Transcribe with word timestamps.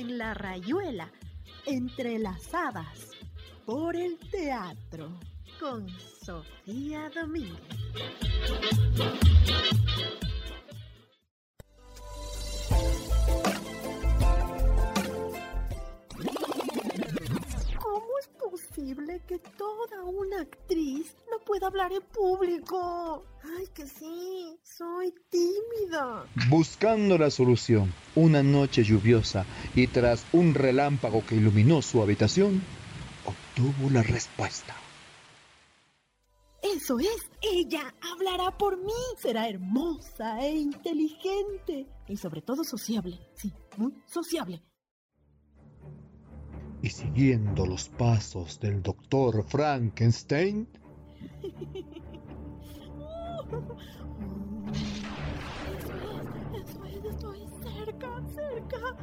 en 0.00 0.16
la 0.16 0.32
rayuela, 0.32 1.10
entrelazadas 1.66 3.10
por 3.66 3.94
el 3.96 4.18
teatro, 4.30 5.10
con 5.60 5.86
Sofía 6.24 7.10
Domínguez. 7.14 7.60
Que 19.26 19.38
toda 19.56 20.02
una 20.04 20.40
actriz 20.40 21.14
no 21.30 21.38
pueda 21.44 21.68
hablar 21.68 21.92
en 21.92 22.02
público? 22.02 23.24
Ay, 23.42 23.66
que 23.72 23.86
sí, 23.86 24.58
soy 24.62 25.14
tímida. 25.30 26.26
Buscando 26.48 27.16
la 27.16 27.30
solución, 27.30 27.92
una 28.16 28.42
noche 28.42 28.82
lluviosa 28.82 29.46
y 29.74 29.86
tras 29.86 30.24
un 30.32 30.54
relámpago 30.54 31.24
que 31.24 31.36
iluminó 31.36 31.82
su 31.82 32.02
habitación, 32.02 32.62
obtuvo 33.26 33.90
la 33.90 34.02
respuesta. 34.02 34.74
Eso 36.62 36.98
es, 36.98 37.30
ella 37.40 37.94
hablará 38.12 38.56
por 38.58 38.76
mí. 38.76 38.92
Será 39.18 39.48
hermosa 39.48 40.40
e 40.40 40.56
inteligente 40.56 41.86
y 42.08 42.16
sobre 42.16 42.42
todo 42.42 42.64
sociable. 42.64 43.18
Sí, 43.34 43.52
muy 43.76 43.94
sociable. 44.06 44.62
Y 46.82 46.88
siguiendo 46.88 47.66
los 47.66 47.88
pasos 47.88 48.58
del 48.60 48.82
doctor 48.82 49.44
Frankenstein, 49.44 50.66
estoy 57.04 57.46
cerca, 57.62 58.22
cerca. 58.34 58.96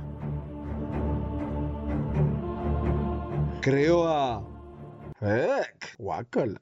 creó 3.68 4.07
a... 4.07 4.41
¡Ec! 5.20 5.98
¡Guácala! 5.98 6.62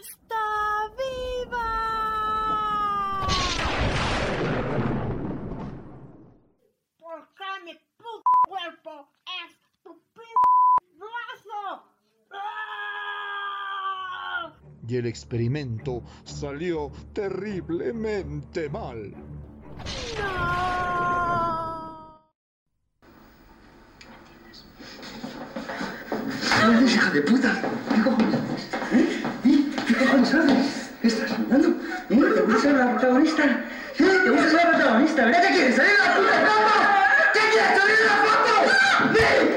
¡Está 0.00 0.88
viva! 0.96 1.68
¿Por 6.98 7.28
qué 7.36 7.50
mi 7.66 7.74
puto 7.98 8.30
cuerpo 8.48 9.10
es 9.44 9.58
tu 9.82 9.90
puto 10.14 10.50
brazo? 10.96 11.62
¡Ah! 12.30 13.58
Y 14.88 14.96
el 14.96 15.06
experimento 15.06 16.02
salió 16.24 16.90
terriblemente 17.12 18.70
mal. 18.70 19.12
¡No! 20.18 20.68
¿Dónde 26.64 26.90
hija 26.90 27.10
de 27.10 27.20
puta? 27.22 27.60
¿Qué 27.94 28.02
cojones 28.02 28.34
haces? 28.34 28.68
¿Eh? 28.92 29.22
¿Eh? 29.44 29.64
¿Qué 29.86 29.94
cojones 29.94 30.34
haces? 30.34 30.90
¿Qué 31.02 31.08
estás 31.08 31.30
andando? 31.32 31.68
¿Eh? 31.68 31.74
¿Te 32.08 32.40
gusta 32.40 32.60
ser 32.60 32.74
la 32.74 32.90
protagonista? 32.92 33.44
¿Eh? 33.44 33.60
¿Te 33.96 34.30
gusta 34.30 34.50
ser 34.50 34.64
la 34.64 34.70
protagonista? 34.70 35.24
¿Verdad 35.26 35.42
que 35.42 35.54
quieres 35.54 35.76
salir 35.76 35.92
de 35.92 35.98
la 35.98 36.16
puta 36.16 36.44
cama? 36.46 36.76
¿Qué 37.34 37.40
quieres 37.52 37.78
salir 37.78 37.96
de 37.98 38.04
la 38.06 38.16
foto? 38.24 39.20
¡Eh! 39.20 39.47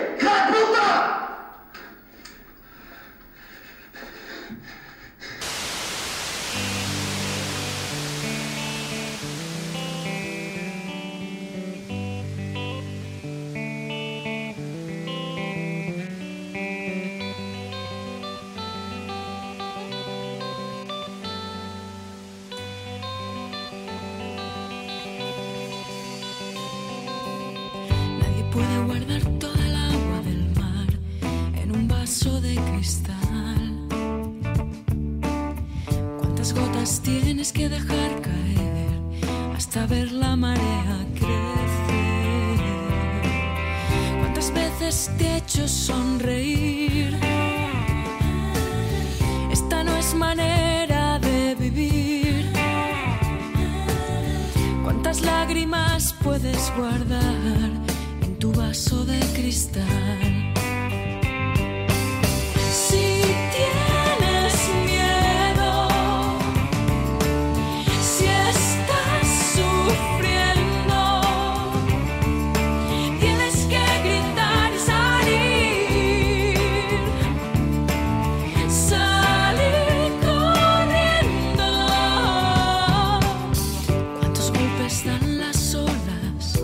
¿Cuántos 84.91 85.05
golpes 85.05 85.05
dan 85.05 85.37
las 85.37 85.75
olas 85.75 86.59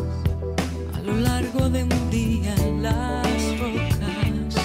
a 0.95 0.99
lo 1.01 1.15
largo 1.15 1.69
de 1.69 1.83
un 1.83 2.09
día 2.09 2.53
en 2.65 2.83
las 2.83 3.59
rocas? 3.59 4.55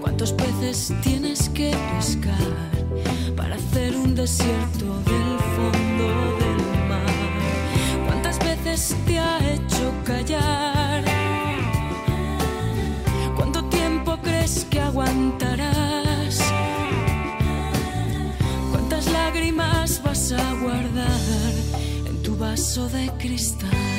¿Cuántos 0.00 0.32
peces 0.32 0.92
tienes 1.02 1.48
que 1.50 1.74
pescar 1.96 2.34
para 3.34 3.54
hacer 3.56 3.96
un 3.96 4.14
desierto 4.14 4.84
del 5.04 5.38
fondo 5.56 6.06
del 6.38 6.88
mar? 6.88 8.06
¿Cuántas 8.06 8.38
veces 8.40 8.94
te 9.06 9.18
ha 9.18 9.38
hecho 9.38 9.92
callar? 10.04 11.04
¿Cuánto 13.36 13.64
tiempo 13.66 14.18
crees 14.22 14.66
que 14.68 14.80
aguantarás? 14.80 16.40
¿Cuántas 18.70 19.06
lágrimas 19.12 20.02
vas 20.02 20.32
a 20.32 20.52
guardar 20.54 21.65
vaso 22.56 22.88
de 22.88 23.06
cristal? 23.18 23.95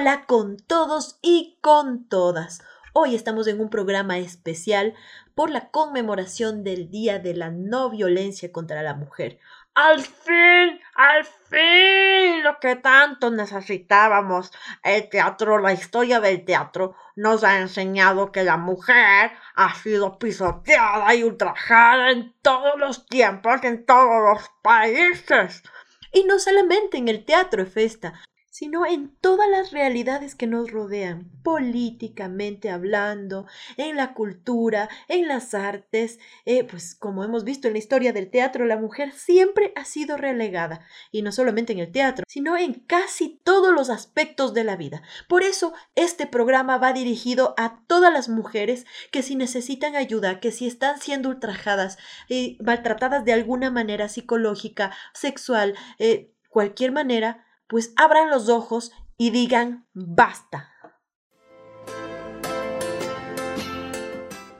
Hola 0.00 0.26
con 0.26 0.58
todos 0.58 1.18
y 1.22 1.58
con 1.60 2.08
todas. 2.08 2.62
Hoy 2.92 3.16
estamos 3.16 3.48
en 3.48 3.60
un 3.60 3.68
programa 3.68 4.18
especial 4.18 4.94
por 5.34 5.50
la 5.50 5.70
conmemoración 5.70 6.62
del 6.62 6.88
Día 6.88 7.18
de 7.18 7.34
la 7.34 7.50
No 7.50 7.90
Violencia 7.90 8.52
contra 8.52 8.84
la 8.84 8.94
Mujer. 8.94 9.40
Al 9.74 10.00
fin, 10.00 10.80
al 10.94 11.24
fin, 11.24 12.44
lo 12.44 12.60
que 12.60 12.76
tanto 12.76 13.32
necesitábamos. 13.32 14.52
El 14.84 15.08
teatro, 15.08 15.58
la 15.58 15.72
historia 15.72 16.20
del 16.20 16.44
teatro 16.44 16.94
nos 17.16 17.42
ha 17.42 17.58
enseñado 17.58 18.30
que 18.30 18.44
la 18.44 18.56
mujer 18.56 19.32
ha 19.56 19.74
sido 19.74 20.16
pisoteada 20.20 21.12
y 21.16 21.24
ultrajada 21.24 22.12
en 22.12 22.36
todos 22.40 22.78
los 22.78 23.04
tiempos, 23.06 23.64
en 23.64 23.84
todos 23.84 24.22
los 24.30 24.48
países. 24.62 25.64
Y 26.12 26.22
no 26.22 26.38
solamente 26.38 26.98
en 26.98 27.08
el 27.08 27.24
teatro, 27.24 27.66
Festa, 27.66 28.14
sino 28.58 28.84
en 28.84 29.14
todas 29.20 29.48
las 29.48 29.70
realidades 29.70 30.34
que 30.34 30.48
nos 30.48 30.72
rodean, 30.72 31.30
políticamente 31.44 32.70
hablando, 32.70 33.46
en 33.76 33.94
la 33.94 34.14
cultura, 34.14 34.88
en 35.06 35.28
las 35.28 35.54
artes. 35.54 36.18
Eh, 36.44 36.64
pues 36.64 36.96
como 36.96 37.22
hemos 37.22 37.44
visto 37.44 37.68
en 37.68 37.74
la 37.74 37.78
historia 37.78 38.12
del 38.12 38.30
teatro, 38.30 38.66
la 38.66 38.76
mujer 38.76 39.12
siempre 39.12 39.72
ha 39.76 39.84
sido 39.84 40.16
relegada, 40.16 40.84
y 41.12 41.22
no 41.22 41.30
solamente 41.30 41.72
en 41.72 41.78
el 41.78 41.92
teatro, 41.92 42.24
sino 42.26 42.56
en 42.56 42.74
casi 42.74 43.40
todos 43.44 43.72
los 43.72 43.90
aspectos 43.90 44.54
de 44.54 44.64
la 44.64 44.74
vida. 44.74 45.02
Por 45.28 45.44
eso, 45.44 45.72
este 45.94 46.26
programa 46.26 46.78
va 46.78 46.92
dirigido 46.92 47.54
a 47.58 47.84
todas 47.86 48.12
las 48.12 48.28
mujeres 48.28 48.86
que 49.12 49.22
si 49.22 49.36
necesitan 49.36 49.94
ayuda, 49.94 50.40
que 50.40 50.50
si 50.50 50.66
están 50.66 51.00
siendo 51.00 51.28
ultrajadas, 51.28 51.96
y 52.28 52.58
maltratadas 52.60 53.24
de 53.24 53.34
alguna 53.34 53.70
manera 53.70 54.08
psicológica, 54.08 54.92
sexual, 55.14 55.76
eh, 56.00 56.32
cualquier 56.48 56.90
manera, 56.90 57.44
pues 57.68 57.92
abran 57.96 58.30
los 58.30 58.48
ojos 58.48 58.92
y 59.16 59.30
digan 59.30 59.86
basta. 59.92 60.72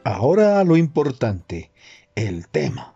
Ahora 0.05 0.63
lo 0.65 0.77
importante, 0.77 1.73
el 2.15 2.49
tema. 2.49 2.95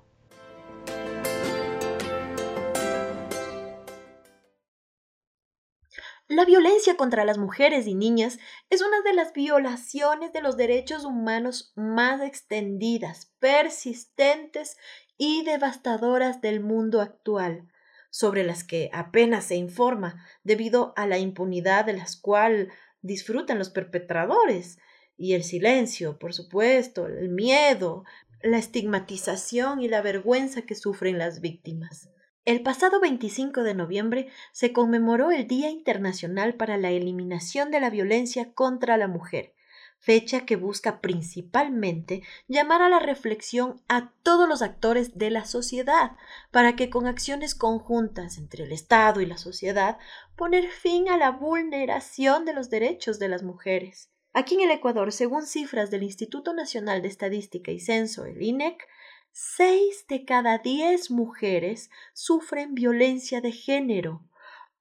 La 6.29 6.47
violencia 6.47 6.97
contra 6.97 7.27
las 7.27 7.37
mujeres 7.37 7.87
y 7.87 7.95
niñas 7.95 8.39
es 8.71 8.81
una 8.81 9.03
de 9.03 9.13
las 9.13 9.35
violaciones 9.35 10.33
de 10.33 10.41
los 10.41 10.57
derechos 10.57 11.05
humanos 11.05 11.75
más 11.77 12.23
extendidas, 12.23 13.35
persistentes 13.39 14.79
y 15.19 15.45
devastadoras 15.45 16.41
del 16.41 16.61
mundo 16.61 17.03
actual 17.03 17.72
sobre 18.13 18.45
las 18.45 18.63
que 18.63 18.91
apenas 18.93 19.47
se 19.47 19.57
informa 19.57 20.23
debido 20.45 20.93
a 20.97 21.07
la 21.07 21.19
impunidad 21.19 21.87
de 21.87 21.95
las 21.95 22.15
cual 22.15 22.69
disfrutan 23.01 23.59
los 23.59 23.71
perpetradores 23.71 24.79
y 25.17 25.33
el 25.33 25.43
silencio, 25.43 26.19
por 26.19 26.35
supuesto, 26.35 27.07
el 27.07 27.31
miedo, 27.31 28.05
la 28.43 28.59
estigmatización 28.59 29.81
y 29.81 29.89
la 29.89 30.03
vergüenza 30.03 30.63
que 30.63 30.75
sufren 30.75 31.17
las 31.17 31.41
víctimas. 31.41 32.11
El 32.45 32.63
pasado 32.63 33.01
25 33.01 33.63
de 33.63 33.75
noviembre 33.75 34.29
se 34.53 34.75
conmemoró 34.75 35.31
el 35.31 35.47
Día 35.47 35.71
Internacional 35.71 36.55
para 36.55 36.77
la 36.77 36.91
Eliminación 36.91 37.71
de 37.71 37.81
la 37.81 37.89
Violencia 37.89 38.53
contra 38.53 38.99
la 38.99 39.09
Mujer, 39.09 39.55
fecha 40.03 40.45
que 40.45 40.57
busca 40.57 41.01
principalmente 41.01 42.23
llamar 42.49 42.83
a 42.83 42.89
la 42.89 42.99
reflexión 42.99 43.81
a 43.89 44.13
todos 44.25 44.49
los 44.49 44.61
actores 44.61 45.17
de 45.17 45.31
la 45.31 45.45
sociedad, 45.45 46.17
para 46.51 46.75
que 46.75 46.91
con 46.91 47.07
acciones 47.07 47.55
conjuntas 47.55 48.37
entre 48.37 48.65
el 48.65 48.73
Estado 48.73 49.21
y 49.21 49.27
la 49.27 49.39
sociedad 49.39 49.99
poner 50.37 50.69
fin 50.69 51.09
a 51.09 51.17
la 51.17 51.31
vulneración 51.31 52.45
de 52.45 52.53
los 52.53 52.69
derechos 52.69 53.21
de 53.21 53.29
las 53.29 53.45
mujeres. 53.45 54.11
Aquí 54.33 54.57
en 54.57 54.63
el 54.63 54.73
Ecuador, 54.73 55.13
según 55.13 55.47
cifras 55.47 55.93
del 55.93 56.03
Instituto 56.03 56.53
Nacional 56.53 57.01
de 57.01 57.09
Estadística 57.09 57.71
y 57.71 57.79
Censo, 57.79 58.25
el 58.25 58.43
INEC, 58.43 58.85
seis 59.31 60.05
de 60.09 60.25
cada 60.25 60.59
diez 60.59 61.13
mujeres 61.13 61.91
sufren 62.13 62.75
violencia 62.75 63.41
de 63.41 63.53
género. 63.53 64.25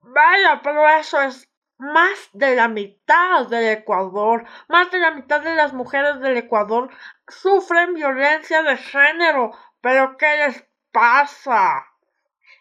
Vaya, 0.02 0.62
pero 0.64 0.88
eso 0.90 1.22
es 1.22 1.51
más 1.82 2.30
de 2.34 2.56
la 2.56 2.68
mitad 2.68 3.48
del 3.48 3.80
Ecuador, 3.80 4.46
más 4.70 4.92
de 4.92 5.00
la 5.00 5.10
mitad 5.10 5.42
de 5.42 5.56
las 5.56 5.74
mujeres 5.74 6.20
del 6.20 6.38
Ecuador 6.38 6.92
sufren 7.28 7.96
violencia 7.96 8.62
de 8.62 8.78
género. 8.78 9.52
¿Pero 9.82 10.16
qué 10.16 10.28
les 10.46 10.64
pasa? 10.92 11.88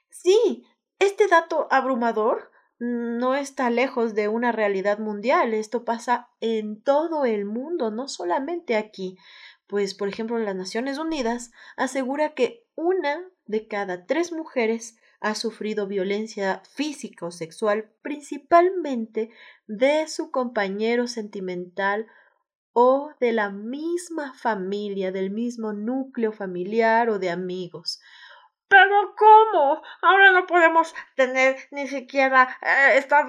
Sí, 0.09 0.67
este 0.99 1.29
dato 1.29 1.69
abrumador 1.71 2.51
no 2.79 3.35
está 3.35 3.69
lejos 3.69 4.15
de 4.15 4.29
una 4.29 4.53
realidad 4.53 4.99
mundial. 4.99 5.53
Esto 5.53 5.85
pasa 5.85 6.31
en 6.41 6.83
todo 6.83 7.27
el 7.27 7.45
mundo, 7.45 7.91
no 7.91 8.09
solamente 8.09 8.75
aquí. 8.75 9.19
Pues, 9.67 9.93
por 9.93 10.09
ejemplo, 10.09 10.39
las 10.39 10.57
Naciones 10.57 10.97
Unidas 10.97 11.51
asegura 11.77 12.31
que 12.31 12.65
una 12.75 13.23
de 13.45 13.69
cada 13.69 14.07
tres 14.07 14.33
mujeres 14.33 14.97
ha 15.21 15.35
sufrido 15.35 15.87
violencia 15.87 16.63
física 16.75 17.27
o 17.27 17.31
sexual 17.31 17.91
principalmente 18.03 19.31
de 19.67 20.09
su 20.09 20.31
compañero 20.31 21.07
sentimental 21.07 22.07
o 22.73 23.11
de 23.21 23.33
la 23.33 23.51
misma 23.51 24.33
familia, 24.35 25.13
del 25.13 25.31
mismo 25.31 25.73
núcleo 25.73 26.33
familiar 26.33 27.11
o 27.11 27.19
de 27.19 27.31
amigos. 27.31 28.01
Pero 28.69 29.15
¿cómo? 29.17 29.83
Ahora 30.01 30.33
no 30.33 30.47
podemos 30.47 30.95
tener 31.17 31.57
ni 31.73 31.89
siquiera 31.89 32.57
eh, 32.63 32.99
estar 32.99 33.27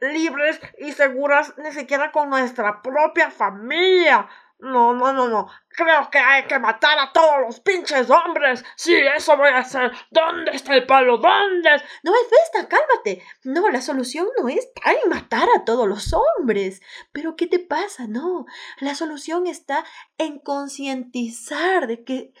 libres 0.00 0.60
y 0.78 0.92
seguras 0.92 1.54
ni 1.58 1.70
siquiera 1.72 2.10
con 2.10 2.28
nuestra 2.28 2.82
propia 2.82 3.30
familia. 3.30 4.28
No, 4.62 4.94
no, 4.94 5.12
no, 5.12 5.28
no. 5.28 5.48
Creo 5.70 6.08
que 6.08 6.20
hay 6.20 6.44
que 6.44 6.56
matar 6.60 6.96
a 6.96 7.12
todos 7.12 7.40
los 7.40 7.58
pinches 7.58 8.08
hombres. 8.08 8.64
Sí, 8.76 8.94
eso 8.94 9.36
voy 9.36 9.48
a 9.48 9.58
hacer. 9.58 9.90
¿Dónde 10.08 10.52
está 10.52 10.76
el 10.76 10.86
palo? 10.86 11.18
¿Dónde? 11.18 11.82
No 12.04 12.12
hay 12.12 12.22
festa, 12.30 12.68
cálmate. 12.68 13.24
No, 13.42 13.68
la 13.70 13.80
solución 13.80 14.28
no 14.40 14.48
es 14.48 14.70
en 14.84 15.10
matar 15.10 15.48
a 15.56 15.64
todos 15.64 15.88
los 15.88 16.14
hombres. 16.14 16.80
Pero 17.10 17.34
¿qué 17.34 17.48
te 17.48 17.58
pasa? 17.58 18.06
No, 18.06 18.46
la 18.78 18.94
solución 18.94 19.48
está 19.48 19.84
en 20.16 20.38
concientizar 20.38 21.88
de 21.88 22.04
que 22.04 22.32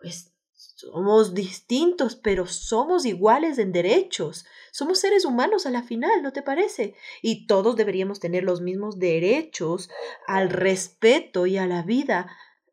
pues, 0.00 0.31
somos 0.82 1.32
distintos, 1.32 2.16
pero 2.16 2.46
somos 2.46 3.06
iguales 3.06 3.58
en 3.58 3.70
derechos. 3.70 4.44
Somos 4.72 4.98
seres 4.98 5.24
humanos 5.24 5.64
a 5.64 5.70
la 5.70 5.82
final, 5.82 6.22
¿no 6.22 6.32
te 6.32 6.42
parece? 6.42 6.96
Y 7.20 7.46
todos 7.46 7.76
deberíamos 7.76 8.18
tener 8.18 8.42
los 8.42 8.60
mismos 8.60 8.98
derechos 8.98 9.90
al 10.26 10.50
respeto 10.50 11.46
y 11.46 11.56
a 11.56 11.66
la 11.66 11.82
vida, 11.82 12.26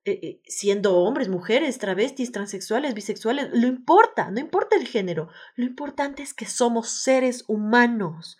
eh, 0.05 0.19
eh, 0.23 0.41
siendo 0.47 0.97
hombres, 0.97 1.29
mujeres, 1.29 1.77
travestis, 1.77 2.31
transexuales, 2.31 2.95
bisexuales, 2.95 3.49
lo 3.53 3.67
importa, 3.67 4.31
no 4.31 4.39
importa 4.39 4.75
el 4.75 4.87
género, 4.87 5.29
lo 5.55 5.65
importante 5.65 6.23
es 6.23 6.33
que 6.33 6.45
somos 6.45 6.89
seres 6.89 7.43
humanos. 7.47 8.39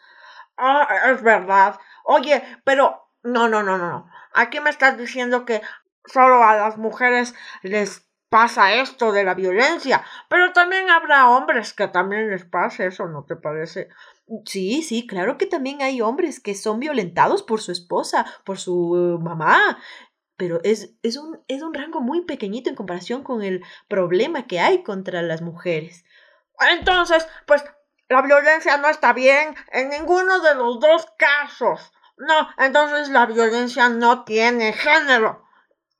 Ah, 0.58 1.12
es 1.14 1.22
verdad. 1.22 1.80
Oye, 2.06 2.44
pero 2.64 3.08
no, 3.22 3.48
no, 3.48 3.62
no, 3.62 3.78
no, 3.78 3.90
no. 3.90 4.10
Aquí 4.34 4.60
me 4.62 4.72
estás 4.72 4.98
diciendo 4.98 5.46
que 5.46 5.62
solo 6.06 6.44
a 6.44 6.56
las 6.56 6.78
mujeres 6.78 7.36
les 7.62 8.09
pasa 8.30 8.74
esto 8.76 9.12
de 9.12 9.24
la 9.24 9.34
violencia, 9.34 10.04
pero 10.30 10.54
también 10.54 10.90
habrá 10.90 11.30
hombres 11.30 11.74
que 11.74 11.88
también 11.88 12.30
les 12.30 12.46
pase 12.46 12.88
eso, 12.88 13.08
¿no 13.08 13.26
te 13.26 13.36
parece? 13.36 13.90
Sí, 14.46 14.84
sí, 14.84 15.08
claro 15.08 15.38
que 15.38 15.48
también 15.48 15.82
hay 15.82 16.02
hombres 16.02 16.40
que 16.40 16.54
son 16.54 16.80
violentados 16.80 17.42
por 17.44 17.62
su 17.62 17.72
esposa, 17.72 18.26
por 18.46 18.60
su 18.60 19.20
mamá, 19.22 19.80
pero 20.38 20.60
es, 20.64 20.94
es, 21.04 21.18
un, 21.18 21.44
es 21.48 21.64
un 21.64 21.74
rango 21.74 22.02
muy 22.02 22.22
pequeñito 22.22 22.70
en 22.70 22.76
comparación 22.76 23.24
con 23.24 23.44
el 23.44 23.64
problema 23.88 24.48
que 24.48 24.60
hay 24.60 24.84
contra 24.84 25.22
las 25.22 25.42
mujeres. 25.42 26.06
Entonces, 26.72 27.28
pues 27.46 27.64
la 28.08 28.22
violencia 28.22 28.78
no 28.78 28.90
está 28.90 29.14
bien 29.14 29.56
en 29.72 29.90
ninguno 29.90 30.40
de 30.40 30.56
los 30.56 30.80
dos 30.80 31.08
casos. 31.18 31.92
No, 32.18 32.50
entonces 32.58 33.10
la 33.10 33.26
violencia 33.26 33.90
no 33.90 34.24
tiene 34.24 34.74
género. 34.74 35.46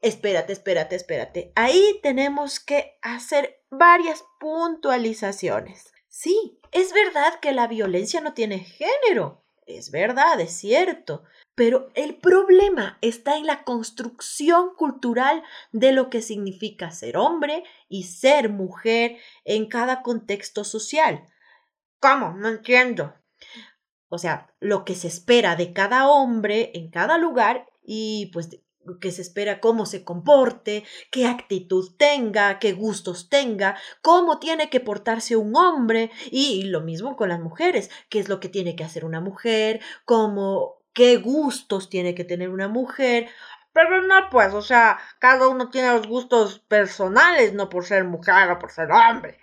Espérate, 0.02 0.54
espérate, 0.54 0.96
espérate. 0.96 1.52
Ahí 1.56 2.00
tenemos 2.02 2.60
que 2.60 2.98
hacer 3.02 3.62
varias 3.70 4.24
puntualizaciones. 4.40 5.92
Sí, 6.08 6.60
es 6.72 6.94
verdad 6.94 7.40
que 7.42 7.52
la 7.52 7.68
violencia 7.68 8.22
no 8.22 8.34
tiene 8.34 8.60
género. 8.60 9.44
Es 9.66 9.92
verdad, 9.92 10.40
es 10.40 10.54
cierto. 10.54 11.24
Pero 11.54 11.92
el 11.94 12.16
problema 12.16 12.98
está 13.02 13.38
en 13.38 13.46
la 13.46 13.64
construcción 13.64 14.74
cultural 14.76 15.44
de 15.72 15.92
lo 15.92 16.10
que 16.10 16.22
significa 16.22 16.92
ser 16.92 17.18
hombre 17.18 17.64
y 17.90 18.04
ser 18.04 18.50
mujer 18.50 19.18
en 19.44 19.68
cada 19.68 20.02
contexto 20.02 20.64
social. 20.64 21.26
¿Cómo? 22.00 22.32
No 22.32 22.48
entiendo. 22.48 23.14
O 24.08 24.18
sea, 24.18 24.52
lo 24.60 24.86
que 24.86 24.96
se 24.96 25.08
espera 25.08 25.56
de 25.56 25.74
cada 25.74 26.10
hombre 26.10 26.72
en 26.74 26.90
cada 26.90 27.18
lugar 27.18 27.68
y 27.84 28.32
pues 28.34 28.60
que 29.00 29.12
se 29.12 29.22
espera 29.22 29.60
cómo 29.60 29.86
se 29.86 30.04
comporte, 30.04 30.84
qué 31.12 31.28
actitud 31.28 31.96
tenga, 31.98 32.60
qué 32.60 32.74
gustos 32.74 33.30
tenga, 33.30 33.78
cómo 34.02 34.40
tiene 34.40 34.70
que 34.70 34.80
portarse 34.80 35.36
un 35.36 35.56
hombre 35.56 36.12
y 36.32 36.64
lo 36.64 36.82
mismo 36.82 37.16
con 37.16 37.30
las 37.30 37.40
mujeres, 37.40 37.90
qué 38.10 38.20
es 38.20 38.30
lo 38.30 38.40
que 38.40 38.50
tiene 38.50 38.76
que 38.76 38.84
hacer 38.84 39.06
una 39.06 39.22
mujer, 39.22 39.82
cómo 40.06 40.80
qué 40.94 41.18
gustos 41.18 41.90
tiene 41.90 42.16
que 42.16 42.26
tener 42.26 42.50
una 42.50 42.68
mujer. 42.68 43.30
Pero 43.72 44.02
no, 44.02 44.30
pues, 44.32 44.54
o 44.54 44.62
sea, 44.62 45.00
cada 45.20 45.48
uno 45.48 45.70
tiene 45.70 45.94
los 45.94 46.08
gustos 46.08 46.60
personales, 46.60 47.54
no 47.54 47.70
por 47.70 47.86
ser 47.86 48.04
mujer 48.04 48.50
o 48.52 48.60
por 48.60 48.72
ser 48.72 48.92
hombre. 48.92 49.40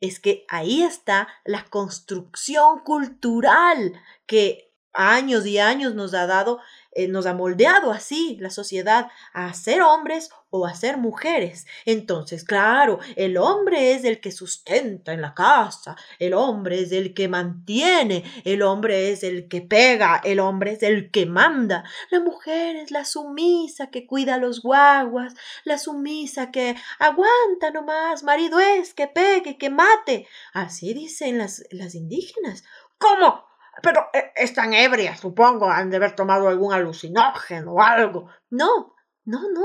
Es 0.00 0.18
que 0.18 0.46
ahí 0.48 0.82
está 0.82 1.28
la 1.44 1.64
construcción 1.64 2.80
cultural 2.80 3.92
que 4.26 4.72
años 4.92 5.46
y 5.46 5.58
años 5.58 5.94
nos 5.94 6.14
ha 6.14 6.26
dado 6.26 6.60
eh, 6.92 7.08
nos 7.08 7.26
ha 7.26 7.34
moldeado 7.34 7.92
así 7.92 8.36
la 8.40 8.50
sociedad 8.50 9.08
a 9.32 9.52
ser 9.54 9.82
hombres 9.82 10.30
o 10.50 10.66
a 10.66 10.74
ser 10.74 10.96
mujeres. 10.96 11.66
Entonces, 11.84 12.44
claro, 12.44 12.98
el 13.14 13.36
hombre 13.36 13.92
es 13.92 14.04
el 14.04 14.20
que 14.20 14.32
sustenta 14.32 15.12
en 15.12 15.20
la 15.20 15.34
casa, 15.34 15.96
el 16.18 16.34
hombre 16.34 16.80
es 16.80 16.90
el 16.90 17.14
que 17.14 17.28
mantiene, 17.28 18.24
el 18.44 18.62
hombre 18.62 19.12
es 19.12 19.22
el 19.22 19.48
que 19.48 19.62
pega, 19.62 20.20
el 20.24 20.40
hombre 20.40 20.72
es 20.72 20.82
el 20.82 21.10
que 21.10 21.26
manda. 21.26 21.84
La 22.10 22.20
mujer 22.20 22.76
es 22.76 22.90
la 22.90 23.04
sumisa 23.04 23.90
que 23.90 24.06
cuida 24.06 24.34
a 24.34 24.38
los 24.38 24.60
guaguas, 24.60 25.34
la 25.64 25.78
sumisa 25.78 26.50
que 26.50 26.74
aguanta 26.98 27.70
nomás, 27.72 28.24
marido 28.24 28.58
es 28.58 28.94
que 28.94 29.06
pegue, 29.06 29.56
que 29.56 29.70
mate. 29.70 30.26
Así 30.52 30.92
dicen 30.92 31.38
las, 31.38 31.62
las 31.70 31.94
indígenas. 31.94 32.64
¿Cómo? 32.98 33.49
Pero 33.82 34.06
eh, 34.12 34.32
están 34.36 34.72
ebrias, 34.74 35.20
supongo, 35.20 35.68
han 35.70 35.90
de 35.90 35.96
haber 35.96 36.14
tomado 36.14 36.48
algún 36.48 36.72
alucinógeno 36.72 37.72
o 37.72 37.82
algo. 37.82 38.28
No, 38.50 38.94
no, 39.24 39.40
no. 39.50 39.64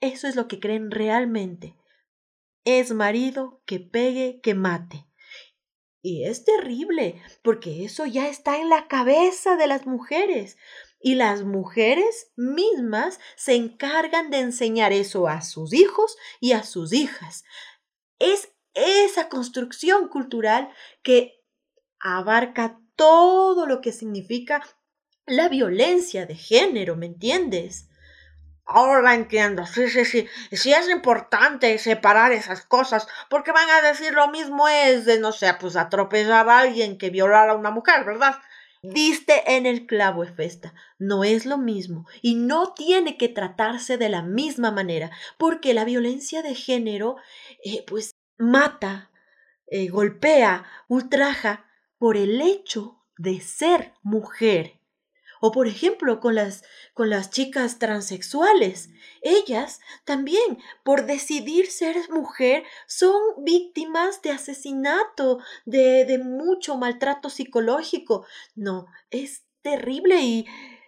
Eso 0.00 0.26
es 0.26 0.36
lo 0.36 0.48
que 0.48 0.60
creen 0.60 0.90
realmente. 0.90 1.76
Es 2.64 2.92
marido 2.92 3.62
que 3.66 3.80
pegue, 3.80 4.40
que 4.42 4.54
mate. 4.54 5.06
Y 6.02 6.24
es 6.24 6.44
terrible, 6.44 7.22
porque 7.42 7.84
eso 7.84 8.06
ya 8.06 8.28
está 8.28 8.58
en 8.58 8.68
la 8.68 8.88
cabeza 8.88 9.56
de 9.56 9.68
las 9.68 9.86
mujeres. 9.86 10.56
Y 11.00 11.14
las 11.14 11.44
mujeres 11.44 12.32
mismas 12.36 13.20
se 13.36 13.54
encargan 13.54 14.30
de 14.30 14.40
enseñar 14.40 14.92
eso 14.92 15.28
a 15.28 15.42
sus 15.42 15.72
hijos 15.72 16.16
y 16.40 16.52
a 16.52 16.64
sus 16.64 16.92
hijas. 16.92 17.44
Es 18.18 18.52
esa 18.74 19.28
construcción 19.28 20.08
cultural 20.08 20.72
que 21.02 21.40
abarca 22.00 22.81
todo 22.96 23.66
lo 23.66 23.80
que 23.80 23.92
significa 23.92 24.62
la 25.26 25.48
violencia 25.48 26.26
de 26.26 26.34
género, 26.34 26.96
¿me 26.96 27.06
entiendes? 27.06 27.88
Ahora 28.64 29.14
entiendo, 29.14 29.66
sí, 29.66 29.88
sí, 29.88 30.04
sí. 30.04 30.26
Sí 30.52 30.72
es 30.72 30.88
importante 30.88 31.76
separar 31.78 32.32
esas 32.32 32.62
cosas, 32.64 33.06
porque 33.28 33.52
van 33.52 33.68
a 33.70 33.82
decir 33.82 34.12
lo 34.14 34.28
mismo 34.28 34.68
es 34.68 35.04
de, 35.04 35.18
no 35.18 35.32
sé, 35.32 35.52
pues 35.60 35.76
atropellar 35.76 36.48
a 36.48 36.60
alguien 36.60 36.96
que 36.98 37.10
violar 37.10 37.48
a 37.48 37.54
una 37.54 37.70
mujer, 37.70 38.04
¿verdad? 38.04 38.36
Diste 38.82 39.56
en 39.56 39.66
el 39.66 39.86
clavo, 39.86 40.24
Efesta. 40.24 40.74
No 40.98 41.22
es 41.22 41.46
lo 41.46 41.56
mismo 41.56 42.06
y 42.20 42.34
no 42.34 42.72
tiene 42.72 43.16
que 43.16 43.28
tratarse 43.28 43.96
de 43.96 44.08
la 44.08 44.22
misma 44.22 44.70
manera, 44.70 45.10
porque 45.38 45.74
la 45.74 45.84
violencia 45.84 46.42
de 46.42 46.54
género, 46.54 47.16
eh, 47.64 47.84
pues, 47.86 48.16
mata, 48.38 49.10
eh, 49.66 49.88
golpea, 49.88 50.64
ultraja, 50.88 51.64
por 52.02 52.16
el 52.16 52.40
hecho 52.40 52.98
de 53.16 53.40
ser 53.40 53.92
mujer. 54.02 54.80
O 55.40 55.52
por 55.52 55.68
ejemplo 55.68 56.18
con 56.18 56.34
las, 56.34 56.64
con 56.94 57.10
las 57.10 57.30
chicas 57.30 57.78
transexuales. 57.78 58.90
Ellas 59.20 59.78
también, 60.04 60.58
por 60.82 61.06
decidir 61.06 61.68
ser 61.68 61.94
mujer, 62.10 62.64
son 62.88 63.14
víctimas 63.44 64.20
de 64.20 64.32
asesinato, 64.32 65.38
de, 65.64 66.04
de 66.04 66.18
mucho 66.18 66.76
maltrato 66.76 67.30
psicológico. 67.30 68.26
No, 68.56 68.86
es 69.12 69.44
terrible 69.62 70.22
y, 70.22 70.46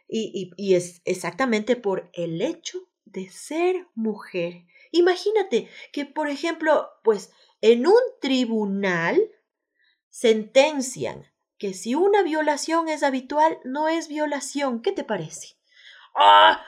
y, 0.09 0.51
y 0.57 0.75
es 0.75 1.01
exactamente 1.05 1.77
por 1.77 2.11
el 2.13 2.43
hecho 2.43 2.89
de 3.05 3.31
ser 3.31 3.87
mujer. 3.95 4.67
Imagínate 4.91 5.69
que, 5.93 6.07
por 6.07 6.29
ejemplo, 6.29 6.89
pues 7.05 7.31
en 7.61 7.87
un 7.87 8.01
tribunal 8.21 9.31
sentencian 10.15 11.27
que 11.59 11.75
si 11.75 11.97
una 11.97 12.23
violación 12.23 12.89
es 12.89 13.03
habitual, 13.03 13.59
no 13.65 13.89
es 13.89 14.07
violación. 14.07 14.81
¿Qué 14.81 14.93
te 14.93 15.03
parece? 15.03 15.59
¡Ah! 16.15 16.65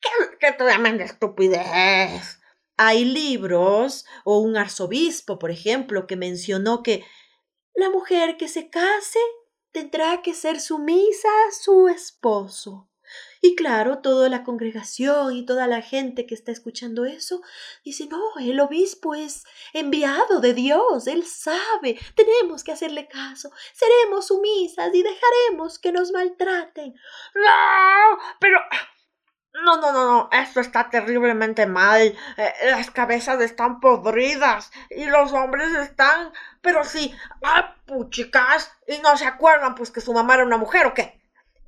¡Qué, 0.00 0.10
qué 0.40 0.52
tremenda 0.54 1.04
estupidez! 1.04 2.40
Hay 2.76 3.04
libros, 3.04 4.04
o 4.24 4.40
un 4.40 4.56
arzobispo, 4.56 5.38
por 5.38 5.52
ejemplo, 5.52 6.08
que 6.08 6.16
mencionó 6.16 6.82
que 6.82 7.04
la 7.72 7.88
mujer 7.88 8.36
que 8.36 8.48
se 8.48 8.68
case 8.68 9.20
tendrá 9.70 10.20
que 10.20 10.34
ser 10.34 10.60
sumisa 10.60 11.28
a 11.48 11.52
su 11.52 11.86
esposo. 11.86 12.89
Y 13.42 13.54
claro, 13.54 14.00
toda 14.00 14.28
la 14.28 14.44
congregación 14.44 15.34
y 15.34 15.46
toda 15.46 15.66
la 15.66 15.80
gente 15.80 16.26
que 16.26 16.34
está 16.34 16.52
escuchando 16.52 17.06
eso 17.06 17.40
dice, 17.84 18.06
no, 18.06 18.20
el 18.38 18.60
obispo 18.60 19.14
es 19.14 19.44
enviado 19.72 20.40
de 20.40 20.52
Dios, 20.52 21.06
él 21.06 21.24
sabe, 21.24 21.98
tenemos 22.14 22.64
que 22.64 22.72
hacerle 22.72 23.08
caso, 23.08 23.50
seremos 23.72 24.26
sumisas 24.26 24.94
y 24.94 25.02
dejaremos 25.02 25.78
que 25.78 25.92
nos 25.92 26.12
maltraten. 26.12 26.94
No, 27.34 28.18
pero... 28.40 28.58
No, 29.52 29.78
no, 29.78 29.92
no, 29.92 30.06
no, 30.06 30.28
esto 30.30 30.60
está 30.60 30.88
terriblemente 30.90 31.66
mal. 31.66 32.16
Eh, 32.36 32.54
las 32.66 32.92
cabezas 32.92 33.40
están 33.40 33.80
podridas 33.80 34.70
y 34.88 35.06
los 35.06 35.32
hombres 35.32 35.74
están, 35.74 36.32
pero 36.60 36.84
sí, 36.84 37.12
ah, 37.42 37.74
puchicas, 37.84 38.72
y 38.86 38.98
no 38.98 39.16
se 39.16 39.26
acuerdan 39.26 39.74
pues 39.74 39.90
que 39.90 40.00
su 40.00 40.12
mamá 40.12 40.34
era 40.34 40.44
una 40.44 40.56
mujer 40.56 40.86
o 40.86 40.94
qué. 40.94 41.19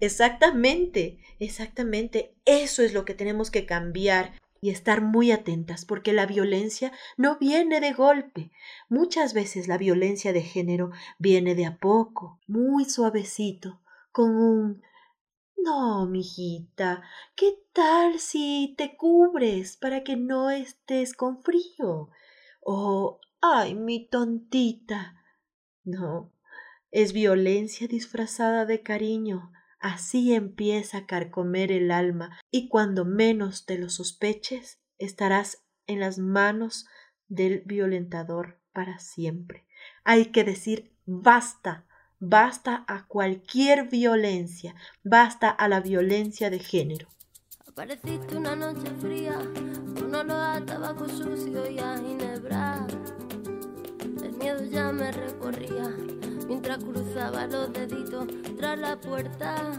Exactamente, 0.02 1.18
exactamente. 1.38 2.34
Eso 2.44 2.82
es 2.82 2.92
lo 2.92 3.04
que 3.04 3.14
tenemos 3.14 3.52
que 3.52 3.66
cambiar 3.66 4.32
y 4.60 4.70
estar 4.70 5.00
muy 5.00 5.30
atentas, 5.30 5.84
porque 5.84 6.12
la 6.12 6.26
violencia 6.26 6.90
no 7.16 7.38
viene 7.38 7.80
de 7.80 7.92
golpe. 7.92 8.50
Muchas 8.88 9.32
veces 9.32 9.68
la 9.68 9.78
violencia 9.78 10.32
de 10.32 10.42
género 10.42 10.90
viene 11.20 11.54
de 11.54 11.66
a 11.66 11.78
poco, 11.78 12.40
muy 12.48 12.84
suavecito, 12.84 13.80
con 14.10 14.34
un 14.34 14.82
no, 15.56 16.06
mijita, 16.06 17.04
¿qué 17.36 17.54
tal 17.72 18.18
si 18.18 18.74
te 18.76 18.96
cubres 18.96 19.76
para 19.76 20.02
que 20.02 20.16
no 20.16 20.50
estés 20.50 21.14
con 21.14 21.44
frío? 21.44 22.10
Oh, 22.60 23.20
ay, 23.40 23.76
mi 23.76 24.08
tontita. 24.08 25.22
No, 25.84 26.32
es 26.90 27.12
violencia 27.12 27.86
disfrazada 27.86 28.66
de 28.66 28.82
cariño, 28.82 29.52
Así 29.82 30.32
empieza 30.32 30.98
a 30.98 31.06
carcomer 31.06 31.72
el 31.72 31.90
alma 31.90 32.38
y 32.52 32.68
cuando 32.68 33.04
menos 33.04 33.66
te 33.66 33.76
lo 33.76 33.90
sospeches, 33.90 34.78
estarás 34.98 35.64
en 35.88 35.98
las 35.98 36.18
manos 36.18 36.86
del 37.26 37.62
violentador 37.66 38.60
para 38.72 39.00
siempre. 39.00 39.66
Hay 40.04 40.26
que 40.26 40.44
decir 40.44 40.92
basta, 41.04 41.84
basta 42.20 42.84
a 42.86 43.08
cualquier 43.08 43.88
violencia, 43.88 44.76
basta 45.02 45.50
a 45.50 45.66
la 45.66 45.80
violencia 45.80 46.48
de 46.48 46.60
género. 46.60 47.08
Apareciste 47.66 48.36
una 48.36 48.54
noche 48.54 48.86
fría, 49.00 49.36
sucio 51.08 51.68
y 51.68 51.78
a 51.80 51.98
ginebra. 51.98 52.86
El 54.22 54.32
miedo 54.36 54.64
ya 54.64 54.92
me 54.92 55.10
recorría 55.10 55.90
mientras 56.46 56.82
cruzaba 56.82 57.46
los 57.46 57.72
deditos 57.72 58.26
tras 58.56 58.78
la 58.78 58.98
puerta. 58.98 59.72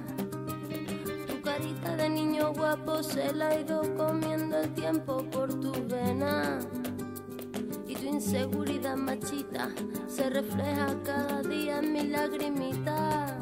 Tu 1.28 1.42
carita 1.42 1.96
de 1.96 2.10
niño 2.10 2.54
guapo 2.54 3.04
se 3.04 3.34
la 3.34 3.50
ha 3.50 3.60
ido 3.60 3.82
comiendo 3.96 4.60
el 4.60 4.74
tiempo 4.74 5.24
por 5.32 5.54
tu 5.60 5.72
vena. 5.88 6.60
Y 7.88 7.96
tu 7.96 8.06
inseguridad 8.06 8.96
machita 8.96 9.70
se 10.08 10.30
refleja 10.30 10.96
cada 11.04 11.42
día 11.42 11.80
en 11.80 11.94
mi 11.94 12.08
lagrimita. 12.08 13.38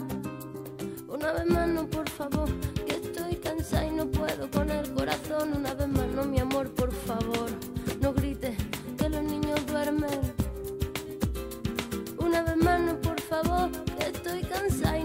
Una 1.07 1.33
vez 1.33 1.45
más, 1.45 1.67
no, 1.67 1.87
por 1.89 2.09
favor, 2.09 2.49
que 2.85 2.95
estoy 2.95 3.35
cansada 3.35 3.85
y 3.85 3.91
no 3.91 4.09
puedo 4.09 4.49
con 4.49 4.69
el 4.69 4.91
corazón. 4.93 5.53
Una 5.55 5.73
vez 5.73 5.87
más, 5.87 6.07
no, 6.07 6.23
mi 6.23 6.39
amor, 6.39 6.71
por 6.71 6.91
favor, 6.91 7.49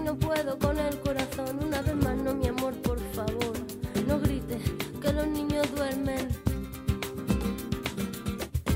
no 0.07 0.15
puedo 0.17 0.57
con 0.57 0.79
el 0.79 0.97
corazón. 1.01 1.59
Una 1.61 1.81
vez 1.81 1.95
más, 1.95 2.15
no, 2.15 2.33
mi 2.33 2.47
amor, 2.47 2.73
por 2.81 2.97
favor, 3.13 3.53
no 4.07 4.17
grites 4.21 4.61
que 5.01 5.11
los 5.11 5.27
niños 5.27 5.67
duermen. 5.75 6.29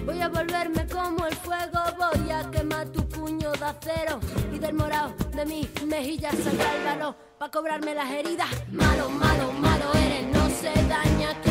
Voy 0.05 0.19
a 0.19 0.27
volverme 0.27 0.85
como 0.87 1.25
el 1.25 1.35
fuego, 1.35 1.79
voy 1.97 2.31
a 2.31 2.51
quemar 2.51 2.89
tu 2.89 3.07
puño 3.07 3.49
de 3.53 3.65
acero 3.65 4.19
y 4.51 4.59
del 4.59 4.73
morado 4.73 5.13
de 5.33 5.45
mis 5.45 5.67
mejillas 5.85 6.35
sacar 6.35 6.75
el 6.75 6.83
valor 6.83 7.15
para 7.39 7.49
cobrarme 7.49 7.95
las 7.95 8.11
heridas. 8.11 8.49
Malo, 8.69 9.09
malo, 9.09 9.53
malo 9.53 9.85
eres, 9.93 10.25
no 10.35 10.49
sé 10.49 10.73
daña 10.89 11.29
quien 11.41 11.50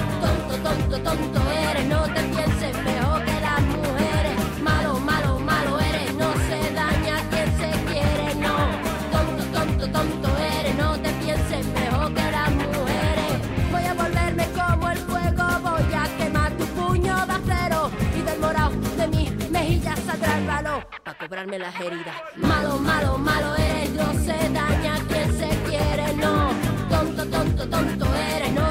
Tonto, 0.71 1.01
tonto, 1.01 1.41
eres, 1.51 1.85
no 1.87 2.01
te 2.03 2.21
pienses 2.33 2.73
mejor 2.85 3.25
que 3.25 3.41
las 3.41 3.61
mujeres. 3.61 4.61
Malo, 4.63 4.99
malo, 5.01 5.37
malo 5.39 5.79
eres, 5.81 6.13
no 6.15 6.31
se 6.47 6.71
daña 6.71 7.17
quien 7.29 7.47
se 7.57 7.71
quiere, 7.91 8.35
no. 8.35 8.55
Tonto, 9.11 9.43
tonto, 9.51 9.91
tonto 9.91 10.29
eres, 10.37 10.75
no 10.75 10.97
te 10.97 11.09
pienses 11.25 11.65
mejor 11.67 12.13
que 12.13 12.31
las 12.31 12.51
mujeres. 12.51 13.33
Voy 13.69 13.83
a 13.83 13.93
volverme 13.93 14.47
como 14.55 14.89
el 14.91 14.97
fuego, 14.99 15.43
voy 15.61 15.93
a 15.93 16.17
quemar 16.17 16.53
tu 16.53 16.65
puño 16.67 17.15
de 17.25 17.33
acero 17.33 17.91
y 18.17 18.21
del 18.21 18.39
morado 18.39 18.71
de 18.95 19.07
mi 19.09 19.29
mejilla 19.49 19.93
saldrá 19.97 20.37
el 20.37 20.47
balón 20.47 20.85
para 21.03 21.17
cobrarme 21.17 21.59
las 21.59 21.75
heridas. 21.81 22.15
Malo, 22.37 22.77
malo, 22.77 23.17
malo 23.17 23.57
eres, 23.57 23.89
no 23.91 24.13
se 24.13 24.37
daña 24.49 24.95
quien 25.09 25.37
se 25.37 25.49
quiere, 25.69 26.13
no. 26.13 26.49
Tonto, 26.89 27.25
tonto, 27.25 27.67
tonto 27.67 28.05
eres, 28.15 28.53
no 28.53 28.70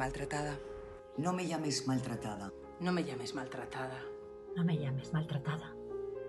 maltratada. 0.00 0.56
No 1.18 1.34
me 1.34 1.46
llames 1.46 1.86
maltratada. 1.86 2.50
No 2.80 2.90
me 2.90 3.04
llames 3.04 3.34
maltratada. 3.34 3.98
No 4.56 4.64
me 4.64 4.78
llames 4.78 5.12
maltratada. 5.12 5.74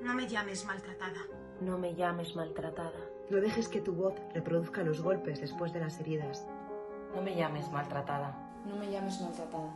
No 0.01 0.13
me 0.13 0.27
llames 0.27 0.65
maltratada. 0.65 1.21
No 1.61 1.77
me 1.77 1.95
llames 1.95 2.35
maltratada. 2.35 2.99
No 3.29 3.37
dejes 3.37 3.69
que 3.69 3.79
tu 3.79 3.93
voz 3.93 4.15
reproduzca 4.33 4.83
los 4.83 5.01
golpes 5.01 5.39
después 5.39 5.71
de 5.71 5.79
las 5.79 5.97
heridas. 6.01 6.45
No 7.15 7.21
me 7.21 7.33
llames 7.33 7.71
maltratada. 7.71 8.35
No 8.65 8.75
me 8.75 8.91
llames 8.91 9.21
maltratada. 9.21 9.73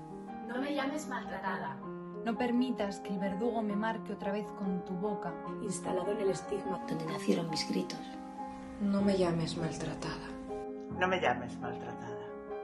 No 0.50 0.62
me 0.62 0.76
llames 0.76 1.08
maltratada. 1.08 1.78
No 2.26 2.38
permitas 2.38 3.00
que 3.00 3.14
el 3.14 3.20
verdugo 3.20 3.62
me 3.62 3.78
marque 3.78 4.12
otra 4.12 4.34
vez 4.34 4.48
con 4.60 4.84
tu 4.84 4.94
boca. 4.96 5.34
Instalado 5.64 6.12
en 6.12 6.20
el 6.20 6.32
estigma 6.32 6.84
donde 6.86 7.06
nacieron 7.06 7.50
mis 7.50 7.66
gritos. 7.70 8.06
No 8.82 9.02
me 9.02 9.18
llames 9.18 9.56
maltratada. 9.56 10.28
No 11.00 11.08
me 11.08 11.22
llames 11.22 11.58
maltratada. 11.60 12.15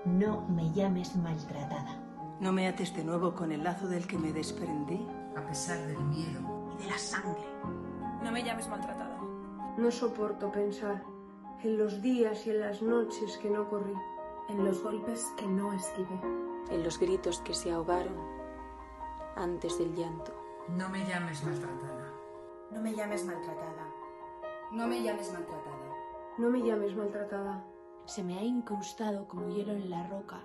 No 0.06 0.42
me 0.50 0.72
llames 0.72 1.16
maltratada. 1.16 1.96
No 2.40 2.52
me 2.52 2.68
ates 2.68 2.96
de 2.96 3.04
nuevo 3.04 3.36
con 3.36 3.52
el 3.52 3.64
lazo 3.64 3.88
del 3.88 4.08
que 4.08 4.18
me 4.18 4.34
desprendí. 4.34 5.08
A 5.38 5.42
pesar 5.42 5.78
del 5.86 6.00
miedo 6.06 6.40
y 6.74 6.84
de 6.84 6.90
la 6.90 6.98
sangre. 6.98 7.46
No 8.24 8.32
me 8.32 8.44
llames 8.44 8.68
maltratada. 8.68 9.20
No 9.78 9.92
soporto 9.92 10.52
pensar 10.52 11.04
en 11.64 11.78
los 11.78 12.02
días 12.02 12.48
y 12.48 12.50
en 12.50 12.62
las 12.62 12.82
noches 12.82 13.38
que 13.38 13.52
no 13.52 13.70
corrí. 13.70 13.94
En 14.50 14.66
los 14.66 14.82
golpes 14.82 15.24
que 15.38 15.46
no 15.46 15.72
esquivé. 15.72 16.20
En 16.72 16.84
los 16.84 17.00
gritos 17.00 17.40
que 17.42 17.54
se 17.54 17.72
ahogaron 17.72 18.18
antes 19.36 19.78
del 19.78 19.96
llanto. 19.96 20.34
No 20.70 20.90
me 20.90 21.06
llames 21.06 21.44
maltratada. 21.44 22.12
No 22.72 22.82
me 22.82 22.96
llames 22.96 23.24
maltratada. 23.24 23.88
No 24.72 24.88
me 24.88 25.04
llames 25.04 25.32
maltratada. 25.32 25.88
No 26.40 26.50
me 26.50 26.62
llames 26.64 26.96
maltratada. 26.96 27.64
Se 28.12 28.26
me 28.26 28.38
ha 28.38 28.44
incrustado 28.44 29.26
como 29.26 29.48
hielo 29.48 29.72
en 29.72 29.90
la 29.90 30.06
roca 30.08 30.42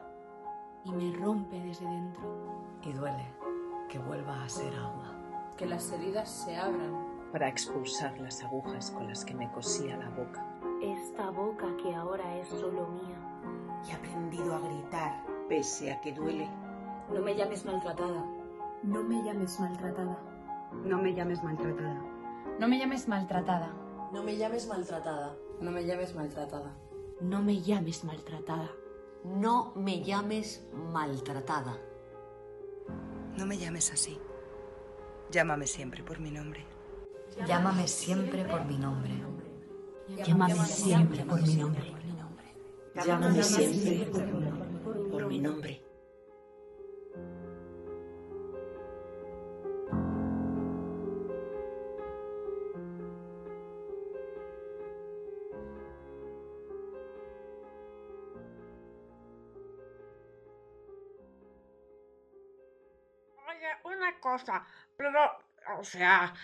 y 0.84 0.92
me 0.92 1.12
rompe 1.16 1.58
desde 1.58 1.84
dentro. 1.84 2.22
Y 2.80 2.92
duele 2.92 3.26
que 3.88 3.98
vuelva 3.98 4.44
a 4.44 4.48
ser 4.48 4.72
agua. 4.76 5.12
Que 5.56 5.66
las 5.66 5.90
heridas 5.90 6.30
se 6.30 6.56
abran. 6.56 6.94
Para 7.32 7.48
expulsar 7.48 8.20
las 8.20 8.44
agujas 8.44 8.92
con 8.92 9.08
las 9.08 9.24
que 9.24 9.34
me 9.34 9.50
cosía 9.50 9.96
la 9.96 10.10
boca. 10.10 10.46
Esta 10.80 11.30
boca 11.30 11.66
que 11.82 11.92
ahora 11.92 12.36
es 12.36 12.46
solo 12.50 12.86
mía. 12.86 13.18
Y 13.84 13.90
he 13.90 13.94
aprendido 13.94 14.54
a 14.54 14.60
gritar. 14.60 15.26
Pese 15.48 15.90
a 15.90 16.00
que 16.00 16.12
duele. 16.12 16.48
No 17.12 17.20
me 17.20 17.34
llames 17.34 17.64
maltratada. 17.64 18.24
No 18.84 19.02
me 19.02 19.24
llames 19.24 19.58
maltratada. 19.58 20.20
No 20.84 20.98
me 20.98 21.14
llames 21.14 21.42
maltratada. 21.42 22.00
No 22.60 22.68
me 22.68 22.78
llames 22.78 23.08
maltratada. 23.08 23.72
No 24.12 24.22
me 24.22 24.36
llames 24.36 24.68
maltratada. 24.68 25.34
No 25.60 25.72
me 25.72 25.84
llames 25.84 26.14
maltratada. 26.14 26.85
No 27.20 27.42
me 27.42 27.62
llames 27.62 28.04
maltratada. 28.04 28.70
No 29.24 29.72
me 29.74 30.02
llames 30.02 30.66
maltratada. 30.72 31.78
No 33.38 33.46
me 33.46 33.56
llames 33.56 33.90
así. 33.92 34.18
Llámame 35.30 35.66
siempre 35.66 36.02
por 36.02 36.20
mi 36.20 36.30
nombre. 36.30 36.64
Llámame 37.46 37.88
siempre 37.88 38.44
por 38.44 38.64
mi 38.66 38.76
nombre. 38.76 39.12
Llámame 40.08 40.66
siempre 40.66 41.24
por 41.24 41.42
mi 41.42 41.56
nombre. 41.56 41.94
Llámame 42.94 43.42
siempre 43.42 44.06
por 45.10 45.26
mi 45.26 45.38
nombre. 45.38 45.85
Cosa, 64.36 64.64
pero, 64.96 65.20
o 65.78 65.84
sea, 65.84 66.34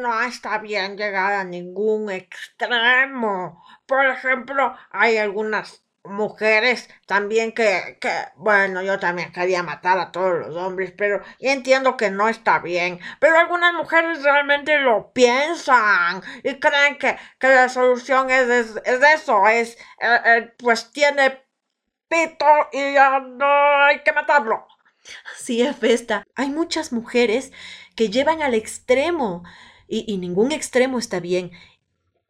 no 0.00 0.20
está 0.22 0.58
bien 0.58 0.96
llegar 0.96 1.32
a 1.32 1.44
ningún 1.44 2.10
extremo. 2.10 3.62
Por 3.86 4.06
ejemplo, 4.06 4.74
hay 4.90 5.16
algunas 5.18 5.82
mujeres 6.04 6.88
también 7.06 7.52
que, 7.52 7.98
que, 8.00 8.10
bueno, 8.36 8.82
yo 8.82 8.98
también 8.98 9.32
quería 9.32 9.62
matar 9.62 9.98
a 9.98 10.12
todos 10.12 10.34
los 10.46 10.56
hombres, 10.56 10.92
pero 10.96 11.22
y 11.38 11.48
entiendo 11.48 11.96
que 11.96 12.10
no 12.10 12.28
está 12.28 12.58
bien. 12.60 13.00
Pero 13.20 13.38
algunas 13.38 13.74
mujeres 13.74 14.22
realmente 14.22 14.78
lo 14.78 15.12
piensan 15.12 16.22
y 16.44 16.58
creen 16.60 16.98
que, 16.98 17.16
que 17.38 17.48
la 17.48 17.68
solución 17.68 18.30
es, 18.30 18.48
es, 18.48 18.76
es 18.84 19.02
eso, 19.02 19.46
es, 19.48 19.76
eh, 20.00 20.20
eh, 20.24 20.54
pues 20.58 20.90
tiene 20.92 21.44
pito 22.08 22.46
y 22.72 22.94
ya 22.94 23.20
no 23.20 23.46
hay 23.84 24.02
que 24.02 24.12
matarlo. 24.12 24.66
Sí, 25.36 25.62
Festa. 25.78 26.24
Hay 26.34 26.50
muchas 26.50 26.92
mujeres 26.92 27.52
que 27.94 28.10
llevan 28.10 28.42
al 28.42 28.54
extremo 28.54 29.44
y, 29.88 30.04
y 30.12 30.18
ningún 30.18 30.52
extremo 30.52 30.98
está 30.98 31.20
bien. 31.20 31.52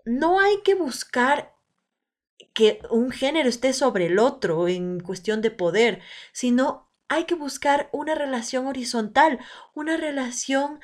No 0.05 0.41
hay 0.41 0.63
que 0.63 0.75
buscar 0.75 1.55
que 2.55 2.81
un 2.91 3.11
género 3.11 3.49
esté 3.49 3.73
sobre 3.73 4.07
el 4.07 4.19
otro 4.19 4.69
en 4.69 5.01
cuestión 5.01 5.43
de 5.43 5.51
poder, 5.51 6.01
sino 6.33 6.91
hay 7.09 7.25
que 7.25 7.35
buscar 7.35 7.89
una 7.93 8.15
relación 8.15 8.67
horizontal, 8.67 9.39
una 9.75 9.97
relación 9.97 10.81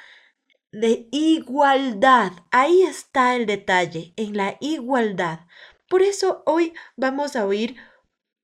de 0.73 1.09
igualdad. 1.13 2.33
Ahí 2.51 2.83
está 2.83 3.37
el 3.37 3.47
detalle, 3.47 4.15
en 4.17 4.37
la 4.37 4.57
igualdad. 4.61 5.41
Por 5.89 6.03
eso 6.03 6.43
hoy 6.47 6.75
vamos 6.97 7.37
a 7.37 7.47
oír 7.47 7.77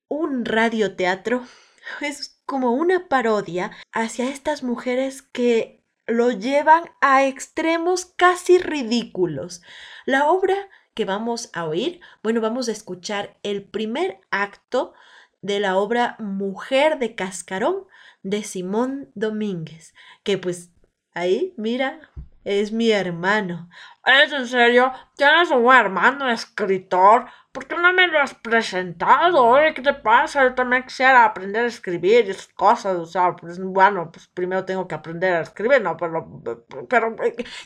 un 0.08 0.44
radioteatro. 0.44 1.46
Es 2.00 2.37
como 2.48 2.72
una 2.72 3.08
parodia 3.08 3.72
hacia 3.92 4.30
estas 4.30 4.62
mujeres 4.62 5.20
que 5.20 5.84
lo 6.06 6.30
llevan 6.30 6.84
a 7.02 7.26
extremos 7.26 8.06
casi 8.06 8.56
ridículos. 8.56 9.60
La 10.06 10.30
obra 10.30 10.56
que 10.94 11.04
vamos 11.04 11.50
a 11.52 11.66
oír, 11.66 12.00
bueno, 12.22 12.40
vamos 12.40 12.70
a 12.70 12.72
escuchar 12.72 13.36
el 13.42 13.64
primer 13.64 14.18
acto 14.30 14.94
de 15.42 15.60
la 15.60 15.76
obra 15.76 16.16
Mujer 16.18 16.98
de 16.98 17.14
Cascarón 17.14 17.84
de 18.22 18.42
Simón 18.42 19.12
Domínguez, 19.14 19.94
que 20.22 20.38
pues 20.38 20.70
ahí, 21.12 21.52
mira, 21.58 22.00
es 22.48 22.72
mi 22.72 22.90
hermano. 22.90 23.68
¿Es 24.06 24.32
en 24.32 24.46
serio? 24.46 24.90
¿Tienes 25.16 25.50
un 25.50 25.70
hermano 25.70 26.30
escritor? 26.30 27.26
¿Por 27.52 27.66
qué 27.66 27.76
no 27.76 27.92
me 27.92 28.06
lo 28.06 28.20
has 28.20 28.34
presentado? 28.34 29.44
Oye, 29.44 29.74
¿qué 29.74 29.82
te 29.82 29.92
pasa? 29.92 30.44
Yo 30.44 30.54
también 30.54 30.84
quisiera 30.84 31.26
aprender 31.26 31.64
a 31.64 31.68
escribir 31.68 32.24
y 32.26 32.30
esas 32.30 32.48
cosas. 32.48 32.96
O 32.96 33.04
sea, 33.04 33.36
pues 33.36 33.58
bueno, 33.62 34.10
pues 34.10 34.28
primero 34.28 34.64
tengo 34.64 34.88
que 34.88 34.94
aprender 34.94 35.34
a 35.34 35.40
escribir, 35.42 35.82
¿no? 35.82 35.96
Pero, 35.98 36.42
pero... 36.88 37.16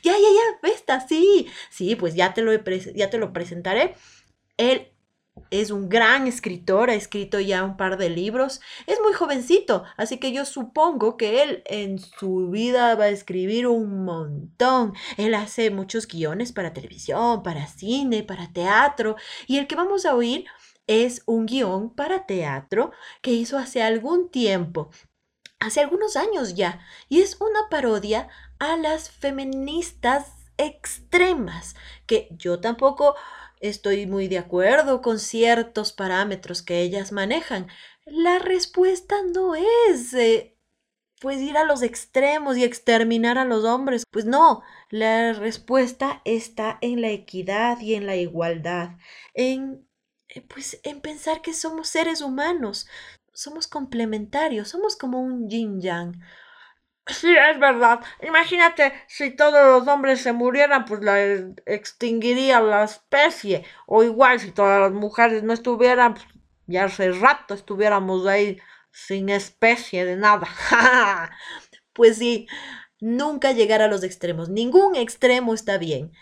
Ya, 0.02 0.12
ya, 0.12 0.18
ya, 0.18 0.58
Vesta, 0.62 1.00
sí. 1.00 1.48
Sí, 1.70 1.94
pues 1.94 2.14
ya 2.16 2.34
te 2.34 2.42
lo, 2.42 2.52
ya 2.52 3.08
te 3.08 3.18
lo 3.18 3.32
presentaré. 3.32 3.94
Él 4.56 4.91
es 5.50 5.70
un 5.70 5.88
gran 5.88 6.26
escritor, 6.26 6.90
ha 6.90 6.94
escrito 6.94 7.40
ya 7.40 7.64
un 7.64 7.76
par 7.76 7.98
de 7.98 8.10
libros, 8.10 8.60
es 8.86 8.98
muy 9.00 9.12
jovencito, 9.12 9.84
así 9.96 10.18
que 10.18 10.32
yo 10.32 10.44
supongo 10.44 11.16
que 11.16 11.42
él 11.42 11.62
en 11.66 11.98
su 11.98 12.50
vida 12.50 12.94
va 12.94 13.04
a 13.04 13.08
escribir 13.10 13.66
un 13.66 14.04
montón. 14.04 14.94
Él 15.16 15.34
hace 15.34 15.70
muchos 15.70 16.06
guiones 16.06 16.52
para 16.52 16.72
televisión, 16.72 17.42
para 17.42 17.66
cine, 17.66 18.22
para 18.22 18.52
teatro, 18.52 19.16
y 19.46 19.58
el 19.58 19.66
que 19.66 19.76
vamos 19.76 20.06
a 20.06 20.14
oír 20.14 20.46
es 20.86 21.22
un 21.26 21.46
guion 21.46 21.94
para 21.94 22.26
teatro 22.26 22.90
que 23.20 23.32
hizo 23.32 23.58
hace 23.58 23.82
algún 23.82 24.30
tiempo, 24.30 24.90
hace 25.60 25.80
algunos 25.80 26.16
años 26.16 26.54
ya, 26.54 26.80
y 27.08 27.20
es 27.20 27.40
una 27.40 27.68
parodia 27.70 28.28
a 28.58 28.76
las 28.76 29.10
feministas 29.10 30.42
extremas, 30.56 31.74
que 32.06 32.28
yo 32.32 32.60
tampoco 32.60 33.14
estoy 33.62 34.06
muy 34.06 34.28
de 34.28 34.38
acuerdo 34.38 35.00
con 35.00 35.18
ciertos 35.18 35.92
parámetros 35.92 36.62
que 36.62 36.82
ellas 36.82 37.12
manejan. 37.12 37.68
La 38.04 38.38
respuesta 38.38 39.16
no 39.34 39.54
es 39.54 40.12
eh, 40.14 40.56
pues 41.20 41.40
ir 41.40 41.56
a 41.56 41.64
los 41.64 41.82
extremos 41.82 42.58
y 42.58 42.64
exterminar 42.64 43.38
a 43.38 43.44
los 43.44 43.64
hombres. 43.64 44.04
Pues 44.10 44.26
no, 44.26 44.62
la 44.90 45.32
respuesta 45.32 46.20
está 46.24 46.78
en 46.82 47.00
la 47.00 47.10
equidad 47.10 47.80
y 47.80 47.94
en 47.94 48.06
la 48.06 48.16
igualdad, 48.16 48.96
en 49.34 49.86
eh, 50.28 50.42
pues 50.42 50.80
en 50.82 51.00
pensar 51.00 51.42
que 51.42 51.54
somos 51.54 51.88
seres 51.88 52.20
humanos, 52.22 52.88
somos 53.32 53.66
complementarios, 53.68 54.68
somos 54.68 54.96
como 54.96 55.20
un 55.20 55.48
yin 55.48 55.80
yang. 55.80 56.20
Sí, 57.12 57.34
es 57.36 57.58
verdad. 57.58 58.00
Imagínate 58.22 58.92
si 59.06 59.30
todos 59.30 59.64
los 59.80 59.88
hombres 59.88 60.22
se 60.22 60.32
murieran, 60.32 60.84
pues 60.84 61.02
la 61.02 61.20
extinguiría 61.66 62.60
la 62.60 62.84
especie. 62.84 63.64
O 63.86 64.02
igual 64.02 64.40
si 64.40 64.50
todas 64.52 64.80
las 64.80 64.92
mujeres 64.92 65.42
no 65.42 65.52
estuvieran, 65.52 66.14
pues 66.14 66.26
ya 66.66 66.84
hace 66.84 67.10
rato 67.12 67.54
estuviéramos 67.54 68.26
ahí 68.26 68.58
sin 68.92 69.28
especie 69.28 70.04
de 70.04 70.16
nada. 70.16 70.48
pues 71.92 72.18
sí, 72.18 72.46
nunca 73.00 73.52
llegar 73.52 73.82
a 73.82 73.88
los 73.88 74.02
extremos. 74.04 74.48
Ningún 74.48 74.96
extremo 74.96 75.54
está 75.54 75.78
bien. 75.78 76.12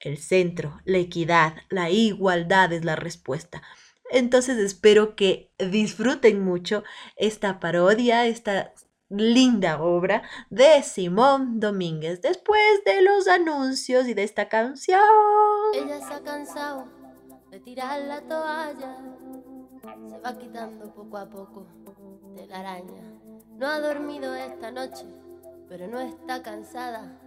El 0.00 0.18
centro, 0.18 0.80
la 0.84 0.98
equidad, 0.98 1.54
la 1.70 1.90
igualdad 1.90 2.72
es 2.72 2.84
la 2.84 2.96
respuesta. 2.96 3.62
Entonces 4.10 4.58
espero 4.58 5.16
que 5.16 5.50
disfruten 5.58 6.44
mucho 6.44 6.84
esta 7.16 7.60
parodia, 7.60 8.26
esta 8.26 8.72
linda 9.12 9.82
obra 9.82 10.22
de 10.50 10.82
Simón 10.82 11.60
Domínguez 11.60 12.22
después 12.22 12.82
de 12.84 13.02
los 13.02 13.28
anuncios 13.28 14.08
y 14.08 14.14
de 14.14 14.22
esta 14.24 14.48
canción. 14.48 15.00
Ella 15.74 16.00
se 16.06 16.14
ha 16.14 16.22
cansado 16.22 16.86
de 17.50 17.60
tirar 17.60 18.00
la 18.00 18.22
toalla, 18.22 18.96
se 20.08 20.18
va 20.18 20.38
quitando 20.38 20.92
poco 20.94 21.18
a 21.18 21.28
poco 21.28 21.66
de 22.34 22.46
la 22.46 22.60
araña. 22.60 23.02
No 23.56 23.68
ha 23.68 23.80
dormido 23.80 24.34
esta 24.34 24.70
noche, 24.70 25.04
pero 25.68 25.86
no 25.86 26.00
está 26.00 26.42
cansada. 26.42 27.18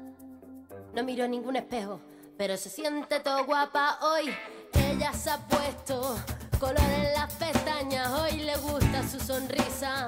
No 0.94 1.04
miró 1.04 1.28
ningún 1.28 1.56
espejo, 1.56 2.00
pero 2.38 2.58
se 2.58 2.70
siente 2.70 3.20
todo 3.20 3.46
guapa 3.46 4.00
hoy. 4.02 4.34
Ella 4.74 5.14
se 5.14 5.30
ha 5.30 5.38
puesto 5.38 6.16
color 6.60 6.80
en 6.80 7.14
las 7.14 7.34
pestañas, 7.36 8.10
hoy 8.20 8.40
le 8.40 8.56
gusta 8.58 9.04
su 9.04 9.20
sonrisa 9.20 10.08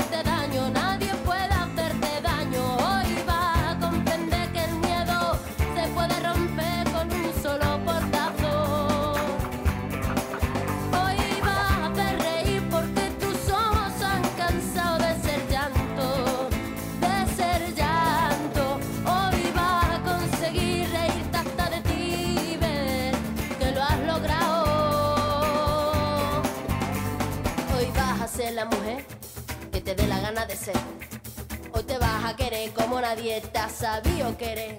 ha 33.11 33.67
sabido 33.67 34.37
querer. 34.37 34.77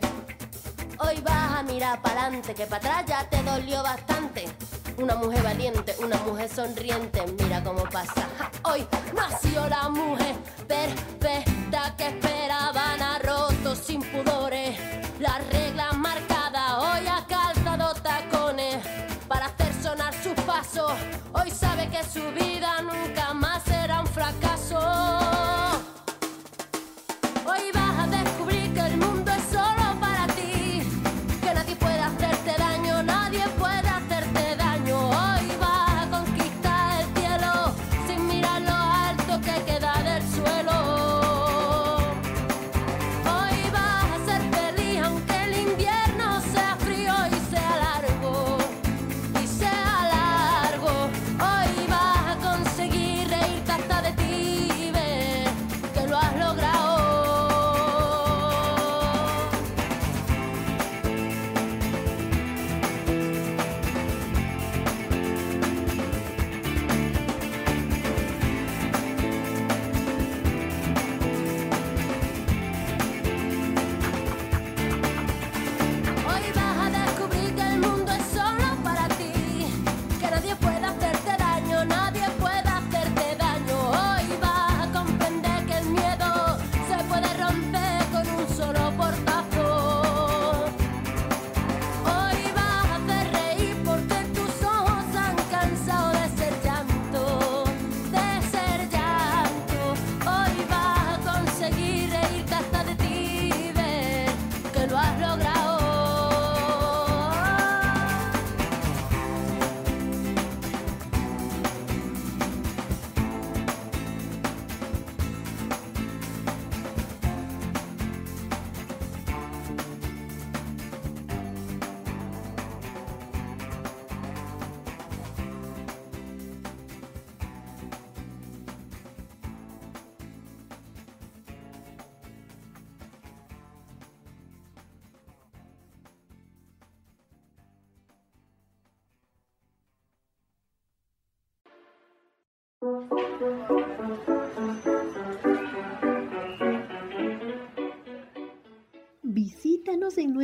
Hoy 0.99 1.21
vas 1.21 1.59
a 1.59 1.63
mirar 1.65 2.01
para 2.01 2.23
adelante, 2.23 2.55
que 2.55 2.65
para 2.65 3.01
atrás 3.01 3.05
ya 3.07 3.29
te 3.29 3.43
dolió 3.43 3.83
bastante. 3.83 4.47
Una 4.97 5.17
mujer 5.17 5.43
valiente, 5.43 5.95
una 6.03 6.17
mujer 6.17 6.49
sonriente, 6.49 7.21
mira 7.39 7.63
cómo 7.63 7.83
pasa. 7.91 8.27
Hoy 8.63 8.87
nació 9.15 9.69
la 9.69 9.91
mujer 9.91 10.35
perfecta 10.67 11.95
que 11.99 12.07
esperaban 12.07 12.42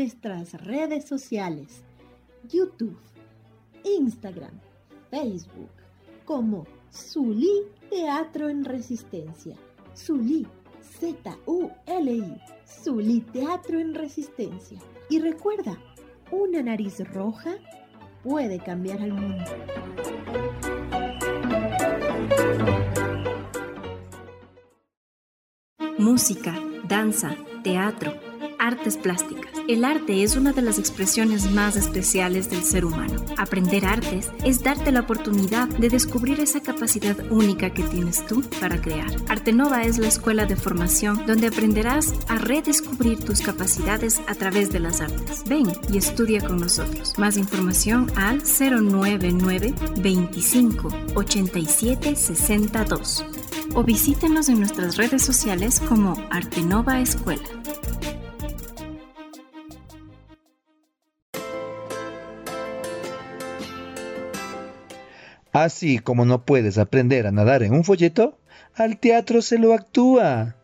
nuestras 0.08 0.54
redes 0.64 1.04
sociales, 1.04 1.82
YouTube, 2.50 2.96
Instagram, 3.84 4.58
Facebook, 5.10 5.68
como 6.24 6.66
Zulí 6.90 7.66
Teatro 7.90 8.48
en 8.48 8.64
Resistencia. 8.64 9.54
Zulí, 9.94 10.46
Z-U-L-I, 10.98 12.40
Zulí 12.64 13.20
Teatro 13.20 13.78
en 13.78 13.94
Resistencia. 13.94 14.78
Y 15.10 15.18
recuerda, 15.18 15.76
una 16.30 16.62
nariz 16.62 17.00
roja 17.12 17.56
puede 18.22 18.60
cambiar 18.60 19.02
al 19.02 19.12
mundo. 19.12 19.44
Música, 25.98 26.54
danza, 26.88 27.36
teatro, 27.62 28.27
artes 28.68 28.98
plásticas. 28.98 29.50
El 29.66 29.84
arte 29.84 30.22
es 30.22 30.36
una 30.36 30.52
de 30.52 30.60
las 30.60 30.78
expresiones 30.78 31.50
más 31.52 31.74
especiales 31.76 32.50
del 32.50 32.62
ser 32.62 32.84
humano. 32.84 33.24
Aprender 33.38 33.86
artes 33.86 34.30
es 34.44 34.62
darte 34.62 34.92
la 34.92 35.00
oportunidad 35.00 35.68
de 35.68 35.88
descubrir 35.88 36.38
esa 36.40 36.60
capacidad 36.60 37.16
única 37.30 37.70
que 37.70 37.82
tienes 37.82 38.26
tú 38.26 38.42
para 38.60 38.80
crear. 38.80 39.10
Artenova 39.28 39.84
es 39.84 39.98
la 39.98 40.08
escuela 40.08 40.44
de 40.44 40.56
formación 40.56 41.24
donde 41.26 41.46
aprenderás 41.46 42.12
a 42.28 42.36
redescubrir 42.36 43.18
tus 43.24 43.40
capacidades 43.40 44.20
a 44.26 44.34
través 44.34 44.70
de 44.70 44.80
las 44.80 45.00
artes. 45.00 45.44
Ven 45.46 45.66
y 45.90 45.96
estudia 45.96 46.40
con 46.40 46.60
nosotros. 46.60 47.14
Más 47.18 47.38
información 47.38 48.12
al 48.16 48.42
099 48.42 49.74
25 49.96 50.88
87 51.14 52.16
62 52.16 53.24
o 53.74 53.82
visítenos 53.82 54.48
en 54.48 54.58
nuestras 54.60 54.96
redes 54.96 55.22
sociales 55.22 55.80
como 55.80 56.14
Artenova 56.30 57.00
Escuela. 57.00 57.42
Así 65.64 65.98
como 65.98 66.24
no 66.24 66.44
puedes 66.44 66.78
aprender 66.78 67.26
a 67.26 67.32
nadar 67.32 67.64
en 67.64 67.72
un 67.74 67.82
folleto, 67.82 68.38
al 68.74 68.98
teatro 68.98 69.42
se 69.42 69.58
lo 69.58 69.74
actúa. 69.74 70.57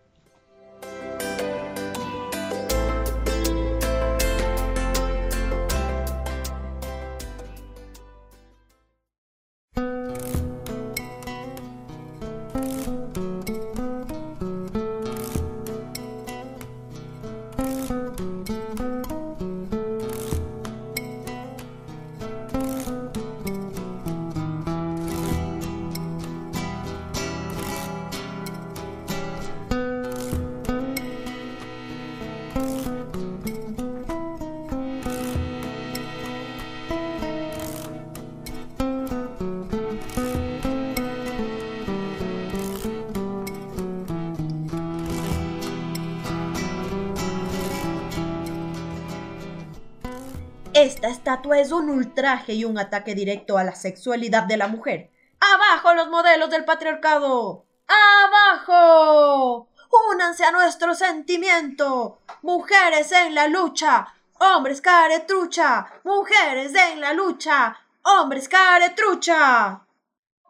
Esta 50.85 51.09
estatua 51.09 51.61
es 51.61 51.73
un 51.73 51.89
ultraje 51.89 52.53
y 52.53 52.67
un 52.67 52.77
ataque 52.79 53.15
directo 53.15 53.57
a 53.57 53.65
la 53.65 53.75
sexualidad 53.75 54.43
de 54.43 54.59
la 54.59 54.69
mujer. 54.69 55.11
¡Abajo 55.41 55.95
los 55.95 56.11
modelos 56.11 56.51
del 56.51 56.67
patriarcado! 56.67 57.65
¡Abajo! 57.89 59.71
Únanse 60.13 60.45
a 60.45 60.53
nuestro 60.53 60.95
sentimiento. 60.95 62.21
Mujeres 62.43 63.11
en 63.13 63.35
la 63.35 63.49
lucha. 63.49 64.13
Hombres 64.39 64.83
caretrucha. 64.83 65.87
Mujeres 66.05 66.75
en 66.75 67.01
la 67.01 67.15
lucha. 67.15 67.79
Hombres 68.03 68.47
caretrucha. 68.47 69.87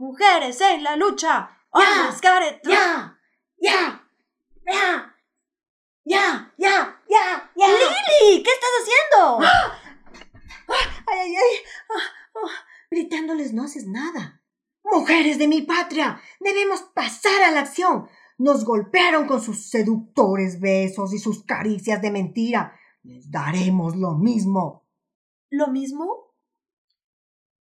Mujeres 0.00 0.60
en 0.60 0.82
la 0.82 0.96
lucha. 0.96 1.48
Hombres 1.70 2.20
caretrucha. 2.20 3.16
¡Ya! 3.60 4.04
¡Ya! 4.66 4.66
¡Ya! 4.66 5.14
¡Ya! 6.04 6.52
¡Ya! 6.58 7.00
¡Ya! 7.08 7.50
¡Lili! 7.54 8.42
¿Qué 8.42 8.50
estás 8.50 8.70
haciendo? 8.80 9.83
¡Ay, 11.14 11.30
ay, 11.30 11.36
ay! 11.36 11.56
Ah, 11.90 12.36
ah, 12.36 12.66
Gritándoles 12.90 13.52
no 13.52 13.64
haces 13.64 13.86
nada. 13.86 14.42
Mujeres 14.84 15.38
de 15.38 15.48
mi 15.48 15.62
patria, 15.62 16.20
debemos 16.40 16.82
pasar 16.82 17.42
a 17.42 17.50
la 17.52 17.60
acción. 17.60 18.08
Nos 18.36 18.64
golpearon 18.64 19.26
con 19.26 19.40
sus 19.40 19.70
seductores 19.70 20.60
besos 20.60 21.14
y 21.14 21.18
sus 21.18 21.44
caricias 21.44 22.02
de 22.02 22.10
mentira. 22.10 22.74
Les 23.02 23.30
daremos 23.30 23.96
lo 23.96 24.14
mismo. 24.16 24.86
¿Lo 25.50 25.68
mismo? 25.68 26.34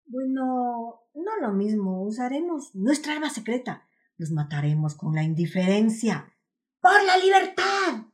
Bueno, 0.06 1.02
no 1.14 1.38
lo 1.40 1.54
mismo. 1.54 2.04
Usaremos 2.04 2.74
nuestra 2.76 3.14
arma 3.14 3.30
secreta. 3.30 3.88
Los 4.18 4.32
mataremos 4.32 4.96
con 4.96 5.14
la 5.14 5.24
indiferencia. 5.24 6.34
¡Por 6.82 7.04
la 7.04 7.18
libertad! 7.18 8.06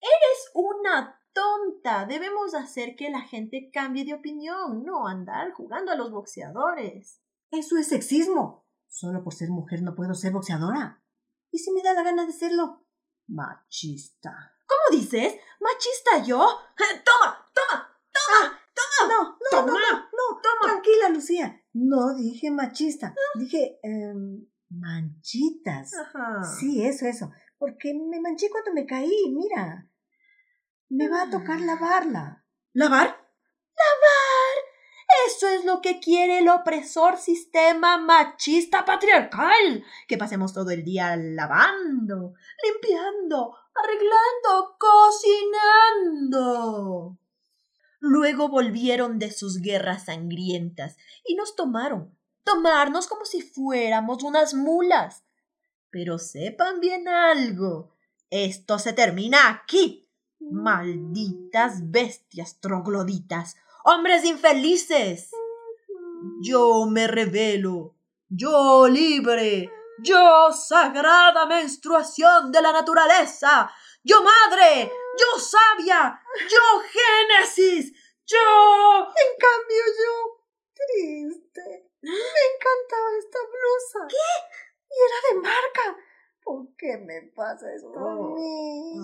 Eres 0.00 0.50
una 0.54 1.15
tonta. 1.36 2.06
Debemos 2.06 2.54
hacer 2.54 2.96
que 2.96 3.10
la 3.10 3.20
gente 3.20 3.70
cambie 3.72 4.04
de 4.04 4.14
opinión, 4.14 4.82
no 4.82 5.06
andar 5.06 5.52
jugando 5.52 5.92
a 5.92 5.96
los 5.96 6.10
boxeadores. 6.10 7.20
Eso 7.50 7.76
es 7.76 7.88
sexismo. 7.88 8.66
Solo 8.88 9.22
por 9.22 9.34
ser 9.34 9.50
mujer 9.50 9.82
no 9.82 9.94
puedo 9.94 10.14
ser 10.14 10.32
boxeadora. 10.32 11.02
¿Y 11.50 11.58
si 11.58 11.70
me 11.72 11.82
da 11.82 11.92
la 11.92 12.02
gana 12.02 12.24
de 12.26 12.32
serlo? 12.32 12.86
Machista. 13.28 14.54
¿Cómo 14.66 14.98
dices? 14.98 15.36
¿Machista 15.60 16.24
yo? 16.26 16.38
¡Toma! 17.04 17.50
¡Toma! 17.54 18.00
¡Toma! 18.12 18.60
¡Toma! 18.74 19.08
No, 19.08 19.24
no, 19.24 19.38
¡Toma! 19.50 19.72
no, 19.72 19.78
no, 19.78 20.40
no, 20.42 20.62
Tranquila, 20.62 21.08
Lucía. 21.10 21.62
No 21.72 22.14
dije 22.14 22.50
machista. 22.50 23.14
Dije 23.34 23.78
em, 23.82 24.46
manchitas. 24.70 25.92
Ajá. 25.94 26.42
Sí, 26.42 26.82
eso, 26.84 27.06
eso. 27.06 27.30
Porque 27.58 27.92
me 27.94 28.20
manché 28.20 28.48
cuando 28.50 28.72
me 28.72 28.86
caí, 28.86 29.30
mira. 29.32 29.88
Me 30.88 31.08
va 31.08 31.22
a 31.22 31.30
tocar 31.30 31.60
lavarla. 31.60 32.44
¿Lavar? 32.72 33.06
¡Lavar! 33.06 34.56
Eso 35.26 35.48
es 35.48 35.64
lo 35.64 35.80
que 35.80 35.98
quiere 36.00 36.38
el 36.38 36.48
opresor 36.48 37.16
sistema 37.16 37.98
machista 37.98 38.84
patriarcal. 38.84 39.84
Que 40.06 40.18
pasemos 40.18 40.52
todo 40.52 40.70
el 40.70 40.84
día 40.84 41.16
lavando, 41.16 42.34
limpiando, 42.62 43.56
arreglando, 43.74 44.76
cocinando. 46.28 47.18
Luego 47.98 48.48
volvieron 48.48 49.18
de 49.18 49.32
sus 49.32 49.60
guerras 49.60 50.04
sangrientas 50.04 50.96
y 51.24 51.34
nos 51.34 51.56
tomaron, 51.56 52.16
tomarnos 52.44 53.08
como 53.08 53.24
si 53.24 53.42
fuéramos 53.42 54.22
unas 54.22 54.54
mulas. 54.54 55.24
Pero 55.90 56.18
sepan 56.18 56.78
bien 56.80 57.08
algo, 57.08 57.96
esto 58.30 58.78
se 58.78 58.92
termina 58.92 59.48
aquí. 59.48 60.05
Malditas 60.50 61.90
bestias 61.90 62.60
trogloditas, 62.60 63.56
hombres 63.84 64.24
infelices. 64.24 65.30
Yo 66.42 66.86
me 66.86 67.06
revelo, 67.06 67.94
yo 68.28 68.88
libre, 68.88 69.70
yo 70.02 70.52
sagrada 70.52 71.46
menstruación 71.46 72.52
de 72.52 72.62
la 72.62 72.72
naturaleza, 72.72 73.70
yo 74.02 74.22
madre, 74.22 74.90
yo 75.18 75.40
sabia, 75.40 76.20
yo 76.48 76.82
génesis, 76.90 77.92
yo... 78.26 78.38
En 78.38 79.32
cambio 79.38 79.82
yo, 79.98 80.44
triste. 80.74 81.90
Me 82.02 82.10
encantaba 82.12 83.18
esta 83.18 83.38
blusa. 83.38 84.06
¿Qué? 84.08 84.56
Y 84.90 84.96
era 85.06 85.18
de 85.28 85.48
marca. 85.48 86.02
¿Por 86.42 86.76
qué 86.76 86.98
me 86.98 87.22
pasa 87.34 87.72
esto 87.74 87.98
a 87.98 88.14
mí? 88.34 88.94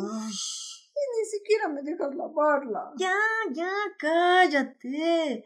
Y 1.03 1.19
ni 1.19 1.27
siquiera 1.27 1.69
me 1.69 1.83
dejas 1.83 2.15
lavarla. 2.15 2.93
Ya, 2.97 3.17
ya, 3.53 3.73
cállate. 3.99 5.45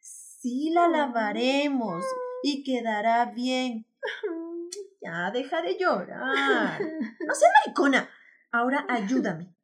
Sí 0.00 0.70
la 0.70 0.88
lavaremos 0.88 2.04
y 2.42 2.62
quedará 2.64 3.26
bien. 3.26 3.86
Ya, 5.00 5.30
deja 5.30 5.62
de 5.62 5.78
llorar. 5.78 6.80
No 6.80 7.34
seas 7.34 7.52
maricona. 7.64 8.10
Ahora 8.50 8.84
ayúdame. 8.88 9.54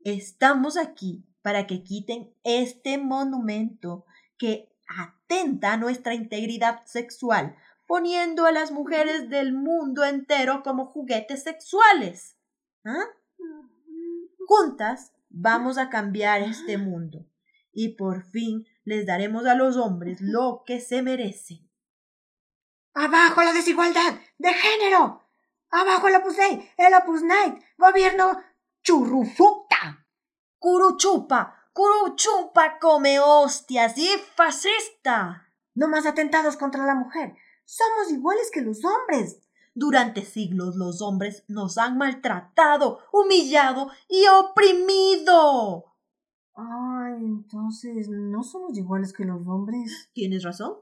Estamos 0.00 0.76
aquí 0.76 1.24
para 1.40 1.68
que 1.68 1.84
quiten 1.84 2.34
este 2.42 2.98
monumento 2.98 4.04
que 4.38 4.74
atenta 4.88 5.74
a 5.74 5.76
nuestra 5.76 6.14
integridad 6.14 6.84
sexual. 6.84 7.56
poniendo 7.86 8.46
a 8.46 8.52
las 8.52 8.72
mujeres 8.72 9.28
del 9.28 9.52
mundo 9.52 10.02
entero 10.04 10.62
como 10.62 10.86
juguetes 10.86 11.42
sexuales. 11.42 12.38
¿Ah? 12.84 13.04
Juntas 14.46 15.12
vamos 15.28 15.78
a 15.78 15.88
cambiar 15.88 16.42
este 16.42 16.78
mundo 16.78 17.26
y 17.72 17.96
por 17.96 18.22
fin 18.22 18.66
les 18.84 19.06
daremos 19.06 19.46
a 19.46 19.54
los 19.54 19.76
hombres 19.76 20.20
lo 20.20 20.62
que 20.66 20.80
se 20.80 21.02
merecen. 21.02 21.70
¡Abajo 22.94 23.42
la 23.42 23.52
desigualdad 23.52 24.14
de 24.38 24.52
género! 24.52 25.22
¡Abajo 25.70 26.08
el 26.08 26.16
Opus 26.16 26.36
Dei, 26.36 26.70
el 26.76 26.94
Opus 26.94 27.22
Night, 27.22 27.62
gobierno 27.78 28.42
churrufuta! 28.82 30.06
¡Curuchupa! 30.58 31.70
¡Curuchupa 31.72 32.78
come 32.78 33.18
hostias 33.18 33.96
y 33.96 34.08
fascista! 34.36 35.48
No 35.74 35.88
más 35.88 36.04
atentados 36.04 36.56
contra 36.56 36.84
la 36.84 36.94
mujer. 36.94 37.34
Somos 37.64 38.10
iguales 38.10 38.50
que 38.52 38.60
los 38.60 38.84
hombres. 38.84 39.40
Durante 39.74 40.22
siglos 40.24 40.76
los 40.76 41.00
hombres 41.00 41.44
nos 41.48 41.78
han 41.78 41.96
maltratado, 41.96 43.00
humillado 43.12 43.90
y 44.08 44.26
oprimido. 44.26 45.96
Ay, 46.54 47.24
entonces 47.24 48.08
no 48.10 48.42
somos 48.42 48.76
iguales 48.76 49.12
que 49.12 49.24
los 49.24 49.46
hombres. 49.46 50.10
¿Tienes 50.12 50.42
razón? 50.42 50.76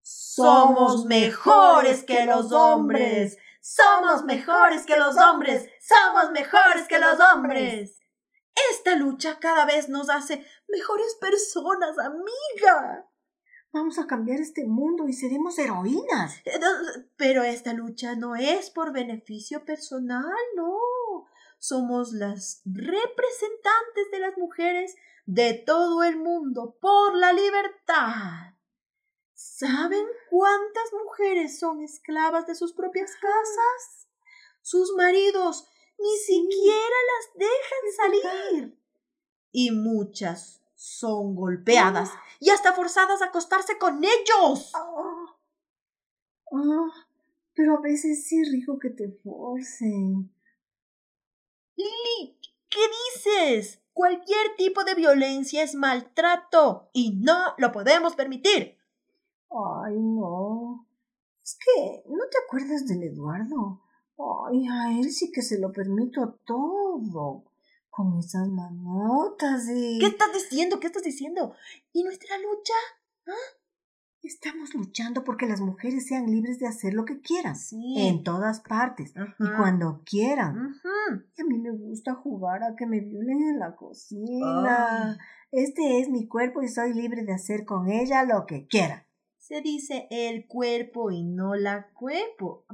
Somos 0.00 1.04
mejores 1.06 2.04
que 2.04 2.24
los 2.24 2.52
hombres. 2.52 3.36
Somos 3.60 4.24
mejores 4.24 4.86
que 4.86 4.96
los 4.96 5.16
hombres. 5.16 5.68
Somos 5.80 6.30
mejores 6.30 6.86
que 6.88 6.98
los 7.00 7.18
hombres. 7.20 7.98
Esta 8.70 8.94
lucha 8.94 9.38
cada 9.40 9.66
vez 9.66 9.88
nos 9.88 10.08
hace 10.08 10.46
mejores 10.68 11.16
personas, 11.20 11.98
amiga. 11.98 13.07
Vamos 13.78 14.00
a 14.00 14.08
cambiar 14.08 14.40
este 14.40 14.66
mundo 14.66 15.06
y 15.06 15.12
seremos 15.12 15.56
heroínas. 15.56 16.34
Eh, 16.44 16.58
pero 17.16 17.44
esta 17.44 17.72
lucha 17.72 18.16
no 18.16 18.34
es 18.34 18.70
por 18.70 18.92
beneficio 18.92 19.64
personal, 19.64 20.34
no. 20.56 20.80
Somos 21.60 22.12
las 22.12 22.60
representantes 22.64 24.10
de 24.10 24.18
las 24.18 24.36
mujeres 24.36 24.96
de 25.26 25.54
todo 25.54 26.02
el 26.02 26.16
mundo 26.16 26.76
por 26.80 27.14
la 27.14 27.32
libertad. 27.32 28.56
¿Saben 29.32 30.08
cuántas 30.28 30.92
mujeres 30.92 31.60
son 31.60 31.80
esclavas 31.80 32.48
de 32.48 32.56
sus 32.56 32.72
propias 32.72 33.12
casas? 33.12 34.08
Sus 34.60 34.92
maridos 34.96 35.68
ni 36.00 36.16
siquiera 36.16 36.96
las 37.12 37.48
dejan 37.48 38.22
salir. 38.22 38.78
Y 39.52 39.70
muchas 39.70 40.62
son 40.74 41.36
golpeadas 41.36 42.10
ah. 42.12 42.22
Y 42.40 42.50
hasta 42.50 42.72
forzadas 42.72 43.22
a 43.22 43.26
acostarse 43.26 43.78
con 43.78 44.02
ellos. 44.04 44.72
Ah. 44.74 45.36
Ah, 46.52 47.06
pero 47.54 47.78
a 47.78 47.80
veces 47.80 48.24
sí 48.26 48.40
es 48.40 48.50
rico 48.50 48.78
que 48.78 48.90
te 48.90 49.10
forcen. 49.22 50.32
Lili, 51.76 52.38
¿qué 52.68 52.80
dices? 53.14 53.80
Cualquier 53.92 54.56
tipo 54.56 54.84
de 54.84 54.94
violencia 54.94 55.62
es 55.62 55.74
maltrato 55.74 56.88
y 56.92 57.16
no 57.16 57.54
lo 57.58 57.72
podemos 57.72 58.14
permitir. 58.14 58.78
Ay, 59.50 59.98
no. 59.98 60.86
Es 61.42 61.58
que 61.58 62.02
no 62.06 62.24
te 62.30 62.38
acuerdas 62.44 62.86
del 62.86 63.02
Eduardo. 63.02 63.82
Ay, 64.46 64.66
a 64.68 64.98
él 64.98 65.10
sí 65.10 65.30
que 65.32 65.42
se 65.42 65.58
lo 65.58 65.72
permito 65.72 66.38
todo. 66.44 67.44
Con 67.98 68.16
esas 68.16 68.46
manotas 68.46 69.68
y... 69.74 69.98
¿Qué 69.98 70.06
estás 70.06 70.32
diciendo? 70.32 70.78
¿Qué 70.78 70.86
estás 70.86 71.02
diciendo? 71.02 71.52
¿Y 71.92 72.04
nuestra 72.04 72.38
lucha? 72.38 72.74
¿Ah? 73.26 73.58
Estamos 74.22 74.72
luchando 74.72 75.24
porque 75.24 75.48
las 75.48 75.60
mujeres 75.60 76.06
sean 76.06 76.30
libres 76.30 76.60
de 76.60 76.68
hacer 76.68 76.94
lo 76.94 77.04
que 77.04 77.20
quieran. 77.20 77.56
En 77.96 78.22
todas 78.22 78.60
partes. 78.60 79.14
Y 79.40 79.56
cuando 79.56 80.04
quieran. 80.04 80.76
a 80.86 81.42
mí 81.42 81.58
me 81.58 81.72
gusta 81.72 82.14
jugar 82.14 82.62
a 82.62 82.76
que 82.76 82.86
me 82.86 83.00
violen 83.00 83.42
en 83.42 83.58
la 83.58 83.74
cocina. 83.74 85.18
Este 85.50 85.98
es 85.98 86.08
mi 86.08 86.28
cuerpo 86.28 86.62
y 86.62 86.68
soy 86.68 86.94
libre 86.94 87.24
de 87.24 87.32
hacer 87.32 87.64
con 87.64 87.90
ella 87.90 88.22
lo 88.22 88.46
que 88.46 88.68
quiera. 88.68 89.08
Se 89.38 89.60
dice 89.60 90.06
el 90.12 90.46
cuerpo 90.46 91.10
y 91.10 91.24
no 91.24 91.56
la 91.56 91.88
cuerpo. 91.94 92.64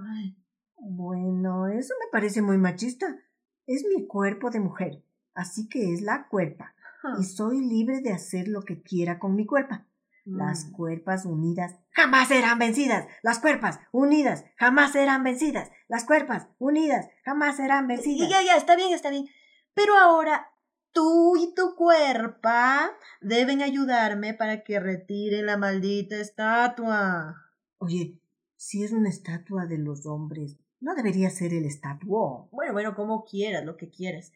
Bueno, 0.76 1.66
eso 1.68 1.94
me 1.98 2.10
parece 2.12 2.42
muy 2.42 2.58
machista. 2.58 3.18
Es 3.66 3.86
mi 3.86 4.06
cuerpo 4.06 4.50
de 4.50 4.60
mujer, 4.60 5.03
así 5.34 5.68
que 5.68 5.92
es 5.92 6.02
la 6.02 6.28
cuerpa. 6.28 6.74
Y 7.20 7.24
soy 7.24 7.60
libre 7.60 8.00
de 8.00 8.12
hacer 8.12 8.48
lo 8.48 8.62
que 8.62 8.82
quiera 8.82 9.18
con 9.18 9.34
mi 9.34 9.44
cuerpo. 9.44 9.76
Las 10.24 10.68
mm. 10.68 10.72
cuerpas 10.72 11.26
unidas 11.26 11.76
jamás 11.90 12.28
serán 12.28 12.58
vencidas. 12.58 13.06
Las 13.22 13.40
cuerpas 13.40 13.78
unidas 13.92 14.44
jamás 14.56 14.92
serán 14.92 15.22
vencidas. 15.22 15.70
Las 15.86 16.04
cuerpas 16.04 16.48
unidas 16.58 17.08
jamás 17.24 17.56
serán 17.56 17.86
vencidas. 17.88 18.30
Ya, 18.30 18.42
ya, 18.42 18.56
está 18.56 18.74
bien, 18.74 18.94
está 18.94 19.10
bien. 19.10 19.26
Pero 19.74 19.98
ahora 19.98 20.50
tú 20.92 21.36
y 21.36 21.52
tu 21.54 21.74
cuerpa 21.76 22.90
deben 23.20 23.60
ayudarme 23.60 24.32
para 24.32 24.64
que 24.64 24.80
retire 24.80 25.42
la 25.42 25.58
maldita 25.58 26.16
estatua. 26.16 27.36
Oye, 27.76 28.18
si 28.56 28.82
es 28.82 28.92
una 28.92 29.10
estatua 29.10 29.66
de 29.66 29.76
los 29.76 30.06
hombres, 30.06 30.56
no 30.80 30.94
debería 30.94 31.28
ser 31.28 31.52
el 31.52 31.66
estatuo. 31.66 32.48
Bueno, 32.50 32.72
bueno, 32.72 32.94
como 32.94 33.24
quieras, 33.24 33.64
lo 33.64 33.76
que 33.76 33.90
quieras. 33.90 34.32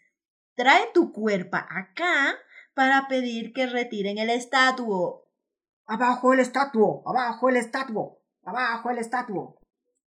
Trae 0.59 0.91
tu 0.93 1.13
cuerpa 1.13 1.69
acá 1.71 2.37
para 2.75 3.07
pedir 3.07 3.53
que 3.53 3.67
retiren 3.67 4.19
el 4.19 4.29
estatuo. 4.29 5.31
Abajo 5.87 6.33
el 6.33 6.41
estatuo, 6.41 7.05
abajo 7.07 7.49
el 7.49 7.59
estatuo, 7.59 8.25
abajo 8.43 8.91
el 8.91 8.99
estatuo. 8.99 9.61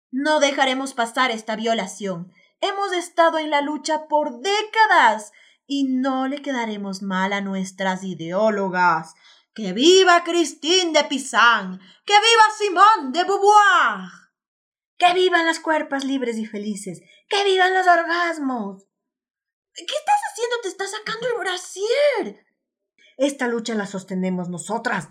No 0.10 0.40
dejaremos 0.40 0.94
pasar 0.94 1.32
esta 1.32 1.58
violación. 1.58 2.32
Hemos 2.62 2.94
estado 2.94 3.40
en 3.40 3.50
la 3.50 3.60
lucha 3.60 4.08
por 4.08 4.40
décadas 4.40 5.34
y 5.66 5.84
no 5.84 6.30
le 6.30 6.42
quedaremos 6.42 7.02
mal 7.02 7.34
a 7.34 7.42
nuestras 7.42 8.06
ideólogas. 8.06 9.16
¡Que 9.54 9.74
viva 9.74 10.24
Christine 10.24 10.94
de 10.94 11.04
Pizan! 11.10 11.78
¡Que 12.06 12.14
viva 12.14 12.44
Simone 12.58 13.12
de 13.12 13.26
Beauvoir! 13.26 14.10
¡Que 14.98 15.14
vivan 15.14 15.46
las 15.46 15.60
cuerpas 15.60 16.06
libres 16.06 16.38
y 16.38 16.46
felices! 16.46 17.02
¡Que 17.28 17.44
vivan 17.44 17.74
los 17.74 17.86
orgasmos! 17.86 18.87
¿Qué 19.78 19.96
estás 19.96 20.20
haciendo? 20.32 20.56
Te 20.64 20.70
estás 20.70 20.92
sacando 20.92 21.28
el 21.28 21.40
brasier. 21.40 22.46
Esta 23.18 23.48
lucha 23.48 23.76
la 23.76 23.86
sostenemos 23.86 24.50
nosotras 24.50 25.10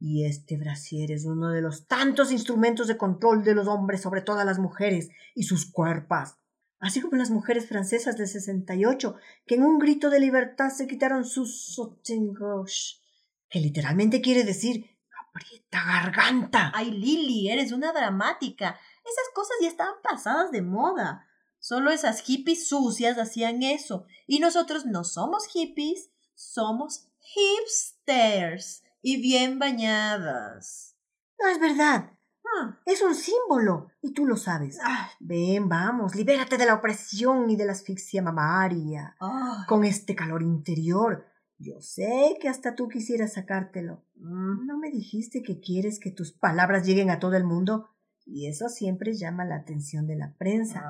y 0.00 0.24
este 0.24 0.56
brasier 0.56 1.10
es 1.10 1.24
uno 1.24 1.50
de 1.50 1.60
los 1.60 1.86
tantos 1.86 2.30
instrumentos 2.30 2.86
de 2.86 2.96
control 2.96 3.42
de 3.42 3.54
los 3.54 3.66
hombres 3.66 4.00
sobre 4.00 4.22
todas 4.22 4.46
las 4.46 4.58
mujeres 4.58 5.10
y 5.34 5.42
sus 5.42 5.70
cuerpos. 5.70 6.36
Así 6.80 7.00
como 7.00 7.16
las 7.16 7.30
mujeres 7.30 7.68
francesas 7.68 8.16
del 8.16 8.28
68, 8.28 9.16
que 9.46 9.56
en 9.56 9.64
un 9.64 9.78
grito 9.78 10.10
de 10.10 10.20
libertad 10.20 10.70
se 10.70 10.86
quitaron 10.86 11.24
sus 11.24 11.74
soutien-gauche, 11.74 13.00
que 13.50 13.58
literalmente 13.58 14.20
quiere 14.20 14.44
decir 14.44 14.98
aprieta 15.34 15.84
garganta. 15.84 16.72
Ay, 16.74 16.92
Lily, 16.92 17.50
eres 17.50 17.72
una 17.72 17.92
dramática. 17.92 18.78
Esas 19.04 19.34
cosas 19.34 19.56
ya 19.60 19.68
estaban 19.68 19.94
pasadas 20.02 20.50
de 20.52 20.62
moda. 20.62 21.27
Solo 21.58 21.90
esas 21.90 22.22
hippies 22.22 22.68
sucias 22.68 23.18
hacían 23.18 23.62
eso. 23.62 24.06
Y 24.26 24.38
nosotros 24.38 24.86
no 24.86 25.04
somos 25.04 25.46
hippies, 25.46 26.10
somos 26.34 27.08
hipsters 27.20 28.82
y 29.02 29.20
bien 29.20 29.58
bañadas. 29.58 30.96
No 31.40 31.48
es 31.48 31.60
verdad. 31.60 32.12
Ah. 32.56 32.78
Es 32.86 33.02
un 33.02 33.14
símbolo, 33.14 33.90
y 34.00 34.12
tú 34.12 34.24
lo 34.24 34.36
sabes. 34.36 34.78
Ah. 34.82 35.10
Ven, 35.20 35.68
vamos, 35.68 36.14
libérate 36.14 36.56
de 36.56 36.66
la 36.66 36.74
opresión 36.74 37.50
y 37.50 37.56
de 37.56 37.66
la 37.66 37.72
asfixia 37.72 38.22
mamaria. 38.22 39.16
Con 39.66 39.84
este 39.84 40.14
calor 40.14 40.42
interior. 40.42 41.26
Yo 41.58 41.80
sé 41.80 42.38
que 42.40 42.48
hasta 42.48 42.74
tú 42.76 42.88
quisieras 42.88 43.32
sacártelo. 43.34 44.04
Mm. 44.14 44.66
¿No 44.66 44.78
me 44.78 44.90
dijiste 44.90 45.42
que 45.42 45.60
quieres 45.60 45.98
que 45.98 46.12
tus 46.12 46.32
palabras 46.32 46.86
lleguen 46.86 47.10
a 47.10 47.18
todo 47.18 47.34
el 47.34 47.44
mundo? 47.44 47.90
Y 48.30 48.46
eso 48.46 48.68
siempre 48.68 49.14
llama 49.14 49.46
la 49.46 49.56
atención 49.56 50.06
de 50.06 50.16
la 50.16 50.34
prensa. 50.36 50.84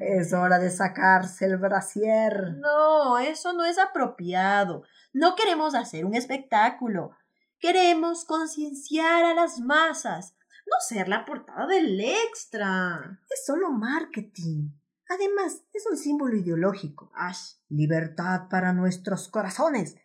Es 0.00 0.32
hora 0.32 0.60
de 0.60 0.70
sacarse 0.70 1.46
el 1.46 1.56
brasier. 1.56 2.56
No, 2.60 3.18
eso 3.18 3.52
no 3.52 3.64
es 3.64 3.78
apropiado. 3.78 4.84
No 5.12 5.34
queremos 5.34 5.74
hacer 5.74 6.04
un 6.04 6.14
espectáculo. 6.14 7.10
Queremos 7.58 8.24
concienciar 8.24 9.24
a 9.24 9.34
las 9.34 9.58
masas, 9.58 10.36
no 10.66 10.76
ser 10.80 11.08
la 11.08 11.24
portada 11.24 11.66
del 11.66 12.00
extra. 12.00 13.20
Es 13.28 13.44
solo 13.44 13.70
marketing. 13.72 14.70
Además, 15.08 15.64
es 15.72 15.84
un 15.90 15.96
símbolo 15.96 16.36
ideológico. 16.36 17.10
Ash. 17.16 17.54
Libertad 17.68 18.42
para 18.48 18.72
nuestros 18.72 19.26
corazones. 19.28 19.96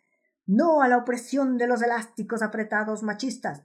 No 0.44 0.82
a 0.82 0.88
la 0.88 0.96
opresión 0.96 1.56
de 1.56 1.68
los 1.68 1.82
elásticos 1.82 2.42
apretados 2.42 3.04
machistas. 3.04 3.62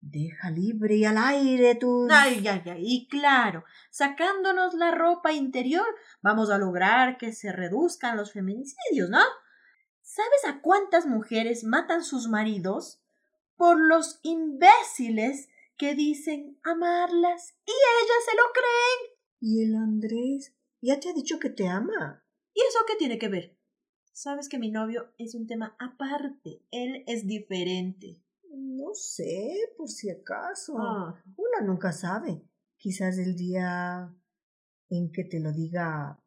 Deja 0.00 0.50
libre 0.50 0.96
y 0.96 1.04
al 1.04 1.18
aire 1.18 1.74
tus. 1.74 2.10
Ay, 2.10 2.46
ay, 2.46 2.62
ay. 2.64 2.82
Y 2.82 3.08
claro, 3.08 3.64
sacándonos 3.90 4.74
la 4.74 4.92
ropa 4.92 5.32
interior, 5.32 5.86
vamos 6.22 6.50
a 6.50 6.58
lograr 6.58 7.18
que 7.18 7.32
se 7.32 7.52
reduzcan 7.52 8.16
los 8.16 8.32
feminicidios, 8.32 9.10
¿no? 9.10 9.22
¿Sabes 10.02 10.44
a 10.46 10.60
cuántas 10.60 11.06
mujeres 11.06 11.64
matan 11.64 12.04
sus 12.04 12.28
maridos? 12.28 13.00
por 13.56 13.80
los 13.80 14.20
imbéciles 14.22 15.48
que 15.76 15.94
dicen 15.94 16.58
amarlas 16.62 17.54
y 17.66 17.70
ellas 17.70 18.24
se 18.24 18.36
lo 18.36 18.42
creen. 18.52 19.18
¿Y 19.40 19.64
el 19.64 19.74
Andrés? 19.74 20.54
Ya 20.80 21.00
te 21.00 21.10
ha 21.10 21.12
dicho 21.12 21.38
que 21.38 21.50
te 21.50 21.66
ama. 21.68 22.24
¿Y 22.54 22.60
eso 22.60 22.78
qué 22.86 22.96
tiene 22.96 23.18
que 23.18 23.28
ver? 23.28 23.56
Sabes 24.12 24.48
que 24.48 24.58
mi 24.58 24.70
novio 24.70 25.12
es 25.18 25.34
un 25.34 25.46
tema 25.46 25.76
aparte. 25.78 26.62
Él 26.70 27.04
es 27.06 27.26
diferente. 27.26 28.22
No 28.86 28.94
sé, 28.94 29.74
por 29.76 29.88
si 29.88 30.08
acaso. 30.10 30.76
Ah. 30.78 31.20
Una 31.36 31.66
nunca 31.66 31.90
sabe. 31.90 32.44
Quizás 32.76 33.18
el 33.18 33.34
día 33.34 34.14
en 34.90 35.10
que 35.10 35.24
te 35.24 35.40
lo 35.40 35.52
diga, 35.52 36.22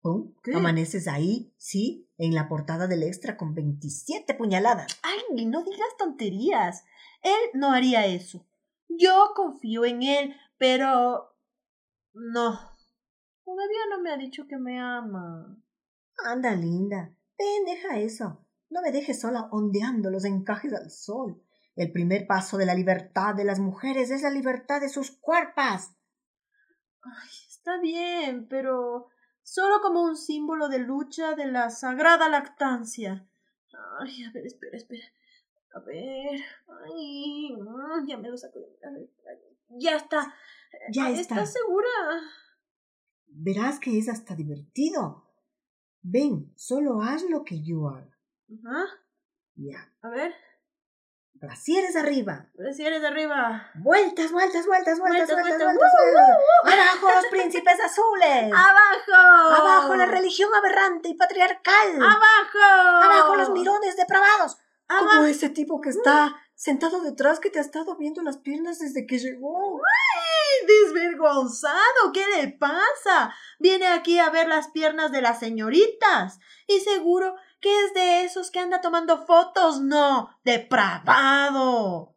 ¡pum! 0.00 0.32
¿Qué? 0.44 0.54
Amaneces 0.54 1.08
ahí, 1.08 1.52
sí, 1.56 2.08
en 2.16 2.32
la 2.36 2.48
portada 2.48 2.86
del 2.86 3.02
extra 3.02 3.36
con 3.36 3.52
27 3.52 4.32
puñaladas. 4.34 4.96
Ay, 5.02 5.44
no 5.46 5.64
digas 5.64 5.96
tonterías. 5.98 6.84
Él 7.22 7.50
no 7.54 7.72
haría 7.72 8.06
eso. 8.06 8.46
Yo 8.88 9.32
confío 9.34 9.84
en 9.84 10.04
él, 10.04 10.36
pero... 10.56 11.34
No. 12.12 12.60
Todavía 13.44 13.80
no 13.90 14.00
me 14.02 14.12
ha 14.12 14.16
dicho 14.16 14.46
que 14.46 14.56
me 14.56 14.78
ama. 14.78 15.58
Anda, 16.24 16.54
linda. 16.54 17.12
Ven, 17.36 17.64
deja 17.66 17.98
eso. 17.98 18.46
No 18.70 18.82
me 18.82 18.92
dejes 18.92 19.20
sola 19.20 19.48
ondeando 19.50 20.10
los 20.10 20.24
encajes 20.24 20.72
al 20.72 20.92
sol. 20.92 21.42
El 21.76 21.90
primer 21.90 22.26
paso 22.26 22.56
de 22.56 22.66
la 22.66 22.74
libertad 22.74 23.34
de 23.34 23.44
las 23.44 23.58
mujeres 23.58 24.10
es 24.10 24.22
la 24.22 24.30
libertad 24.30 24.80
de 24.80 24.88
sus 24.88 25.10
cuerpos. 25.10 25.90
Ay, 27.02 27.30
está 27.48 27.78
bien, 27.80 28.46
pero 28.48 29.08
solo 29.42 29.80
como 29.82 30.02
un 30.02 30.16
símbolo 30.16 30.68
de 30.68 30.78
lucha 30.78 31.34
de 31.34 31.46
la 31.46 31.70
sagrada 31.70 32.28
lactancia. 32.28 33.26
Ay, 34.00 34.24
a 34.24 34.32
ver, 34.32 34.46
espera, 34.46 34.76
espera. 34.76 35.04
A 35.74 35.80
ver. 35.80 36.40
Ay, 36.84 37.56
mm, 37.56 38.06
ya 38.06 38.16
me 38.18 38.28
lo 38.28 38.36
saco. 38.36 38.60
Ya 39.70 39.96
está. 39.96 40.32
Ya 40.92 41.06
Ay, 41.06 41.14
está. 41.14 41.34
¿Estás 41.34 41.52
segura? 41.52 41.88
Verás 43.26 43.80
que 43.80 43.98
es 43.98 44.08
hasta 44.08 44.36
divertido. 44.36 45.24
Ven, 46.02 46.52
solo 46.54 47.02
haz 47.02 47.24
lo 47.28 47.44
que 47.44 47.62
yo 47.62 47.88
haga. 47.88 48.16
Ajá. 48.48 48.84
Ya. 49.56 49.92
A 50.02 50.08
ver. 50.10 50.34
Brasieres 51.34 51.94
arriba. 51.96 52.46
Brasieres 52.54 53.04
arriba. 53.04 53.70
Vueltas, 53.74 54.32
vueltas, 54.32 54.66
vueltas, 54.66 54.98
vueltas, 54.98 55.28
Vueltas, 55.28 55.28
vueltas, 55.28 55.58
vueltas. 55.58 55.66
vueltas, 55.66 55.92
¡Uh, 55.94 56.66
vueltas. 56.66 56.88
Abajo 56.88 57.08
los 57.16 57.26
príncipes 57.26 57.80
azules. 57.80 58.52
¡Abajo! 58.52 59.60
Abajo 59.60 59.94
la 59.96 60.06
religión 60.06 60.54
aberrante 60.54 61.08
y 61.10 61.14
patriarcal. 61.14 61.96
¡Abajo! 61.96 63.02
Abajo 63.02 63.36
los 63.36 63.50
mirones 63.50 63.96
depravados. 63.96 64.56
Como 64.88 65.10
Abajo. 65.10 65.24
ese 65.26 65.48
tipo 65.50 65.80
que 65.80 65.90
está 65.90 66.36
sentado 66.54 67.00
detrás 67.00 67.40
que 67.40 67.50
te 67.50 67.58
ha 67.58 67.62
estado 67.62 67.96
viendo 67.96 68.22
las 68.22 68.38
piernas 68.38 68.78
desde 68.78 69.06
que 69.06 69.18
llegó. 69.18 69.80
¡Ay, 69.80 70.66
desvergonzado! 70.66 72.12
¿Qué 72.12 72.24
le 72.36 72.48
pasa? 72.48 73.34
Viene 73.58 73.88
aquí 73.88 74.18
a 74.18 74.30
ver 74.30 74.48
las 74.48 74.68
piernas 74.68 75.10
de 75.10 75.20
las 75.22 75.40
señoritas. 75.40 76.38
Y 76.66 76.80
seguro 76.80 77.34
que 77.64 77.84
es 77.86 77.94
de 77.94 78.24
esos 78.24 78.50
que 78.50 78.60
anda 78.60 78.82
tomando 78.82 79.24
fotos. 79.24 79.80
No, 79.80 80.28
depravado. 80.44 82.14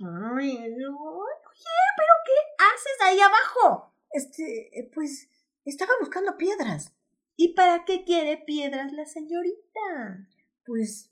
Ay, 0.00 0.74
no. 0.78 0.96
Oye, 0.96 1.76
¿pero 1.96 2.14
qué 2.24 2.64
haces 2.64 3.02
ahí 3.04 3.20
abajo? 3.20 3.92
Este, 4.10 4.78
eh, 4.78 4.90
pues, 4.94 5.28
estaba 5.66 5.92
buscando 6.00 6.38
piedras. 6.38 6.94
¿Y 7.36 7.52
para 7.52 7.84
qué 7.84 8.04
quiere 8.04 8.38
piedras 8.38 8.90
la 8.92 9.04
señorita? 9.04 10.26
Pues, 10.64 11.10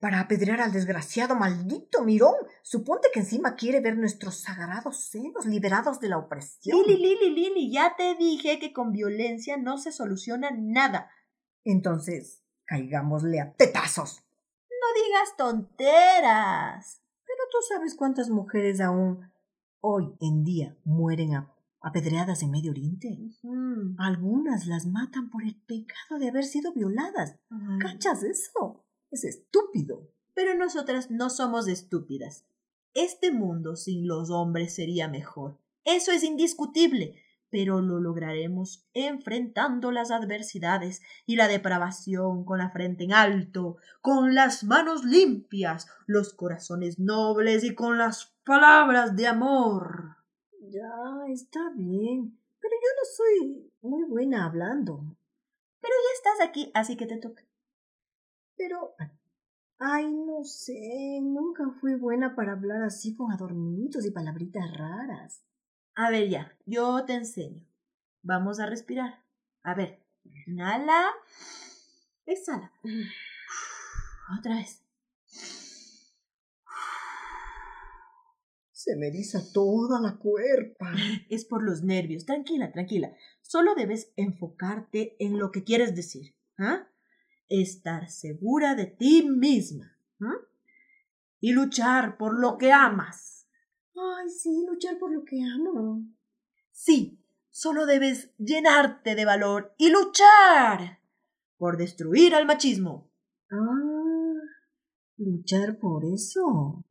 para 0.00 0.20
apedrear 0.20 0.62
al 0.62 0.72
desgraciado 0.72 1.34
maldito 1.34 2.04
mirón. 2.04 2.36
Suponte 2.62 3.08
que 3.12 3.20
encima 3.20 3.54
quiere 3.54 3.80
ver 3.80 3.98
nuestros 3.98 4.40
sagrados 4.40 5.10
senos 5.10 5.44
liberados 5.44 6.00
de 6.00 6.08
la 6.08 6.16
opresión. 6.16 6.78
Lili, 6.86 6.96
Lili, 6.96 7.34
Lili, 7.34 7.70
ya 7.70 7.96
te 7.98 8.14
dije 8.14 8.58
que 8.58 8.72
con 8.72 8.92
violencia 8.92 9.58
no 9.58 9.76
se 9.76 9.92
soluciona 9.92 10.50
nada. 10.56 11.10
Entonces, 11.64 12.45
caigámosle 12.66 13.40
a 13.40 13.52
tetazos. 13.54 14.22
No 14.70 15.04
digas 15.04 15.36
tonteras. 15.36 17.02
Pero 17.24 17.38
tú 17.50 17.58
sabes 17.68 17.94
cuántas 17.94 18.30
mujeres 18.30 18.80
aún 18.80 19.30
hoy 19.80 20.14
en 20.20 20.44
día 20.44 20.76
mueren 20.84 21.34
a- 21.34 21.52
apedreadas 21.80 22.42
en 22.42 22.50
Medio 22.50 22.70
Oriente. 22.72 23.18
Algunas 23.98 24.66
las 24.66 24.86
matan 24.86 25.30
por 25.30 25.42
el 25.44 25.60
pecado 25.66 26.18
de 26.18 26.28
haber 26.28 26.44
sido 26.44 26.72
violadas. 26.72 27.38
¿Cachas 27.80 28.22
eso? 28.22 28.84
Es 29.10 29.24
estúpido. 29.24 30.10
Pero 30.34 30.54
nosotras 30.54 31.10
no 31.10 31.30
somos 31.30 31.66
estúpidas. 31.68 32.44
Este 32.94 33.30
mundo 33.30 33.76
sin 33.76 34.06
los 34.06 34.30
hombres 34.30 34.74
sería 34.74 35.08
mejor. 35.08 35.58
Eso 35.84 36.12
es 36.12 36.24
indiscutible. 36.24 37.22
Pero 37.50 37.80
lo 37.80 38.00
lograremos 38.00 38.86
enfrentando 38.92 39.92
las 39.92 40.10
adversidades 40.10 41.00
y 41.26 41.36
la 41.36 41.48
depravación 41.48 42.44
con 42.44 42.58
la 42.58 42.70
frente 42.70 43.04
en 43.04 43.12
alto, 43.12 43.76
con 44.00 44.34
las 44.34 44.64
manos 44.64 45.04
limpias, 45.04 45.86
los 46.06 46.34
corazones 46.34 46.98
nobles 46.98 47.64
y 47.64 47.74
con 47.74 47.98
las 47.98 48.36
palabras 48.44 49.16
de 49.16 49.26
amor. 49.26 50.16
Ya, 50.60 51.32
está 51.32 51.70
bien. 51.76 52.38
Pero 52.60 52.74
yo 52.74 52.88
no 52.98 53.04
soy 53.16 53.72
muy 53.82 54.04
buena 54.04 54.46
hablando. 54.46 55.16
Pero 55.80 55.94
ya 55.94 56.30
estás 56.30 56.48
aquí, 56.48 56.70
así 56.74 56.96
que 56.96 57.06
te 57.06 57.18
toca. 57.18 57.44
Pero, 58.56 58.94
ay, 59.78 60.12
no 60.12 60.42
sé, 60.44 61.20
nunca 61.22 61.64
fui 61.80 61.94
buena 61.94 62.34
para 62.34 62.52
hablar 62.52 62.82
así 62.82 63.14
con 63.14 63.30
adornitos 63.30 64.04
y 64.04 64.10
palabritas 64.10 64.76
raras. 64.76 65.44
A 65.96 66.10
ver 66.10 66.28
ya, 66.28 66.54
yo 66.66 67.06
te 67.06 67.14
enseño. 67.14 67.66
Vamos 68.22 68.60
a 68.60 68.66
respirar. 68.66 69.24
A 69.62 69.74
ver, 69.74 69.98
inhala, 70.46 71.06
exhala. 72.26 72.70
Otra 74.38 74.56
vez. 74.56 74.82
Se 78.72 78.94
me 78.96 79.08
eriza 79.08 79.40
toda 79.54 79.98
la 80.00 80.18
cuerpa. 80.18 80.92
Es 81.30 81.46
por 81.46 81.64
los 81.64 81.82
nervios. 81.82 82.26
Tranquila, 82.26 82.70
tranquila. 82.72 83.16
Solo 83.40 83.74
debes 83.74 84.12
enfocarte 84.16 85.16
en 85.18 85.38
lo 85.38 85.50
que 85.50 85.64
quieres 85.64 85.96
decir. 85.96 86.36
¿Ah? 86.58 86.86
Estar 87.48 88.10
segura 88.10 88.74
de 88.74 88.86
ti 88.86 89.26
misma. 89.26 89.96
¿ah? 90.20 90.36
Y 91.40 91.52
luchar 91.52 92.18
por 92.18 92.38
lo 92.38 92.58
que 92.58 92.70
amas. 92.70 93.35
Ay, 93.96 94.28
sí, 94.28 94.64
luchar 94.68 94.98
por 94.98 95.10
lo 95.10 95.24
que 95.24 95.42
amo. 95.42 96.04
Sí, 96.70 97.18
solo 97.50 97.86
debes 97.86 98.30
llenarte 98.36 99.14
de 99.14 99.24
valor 99.24 99.74
y 99.78 99.88
luchar 99.88 101.00
por 101.56 101.78
destruir 101.78 102.34
al 102.34 102.46
machismo. 102.46 103.10
Ah, 103.50 104.34
luchar 105.16 105.78
por 105.78 106.04
eso. 106.04 106.84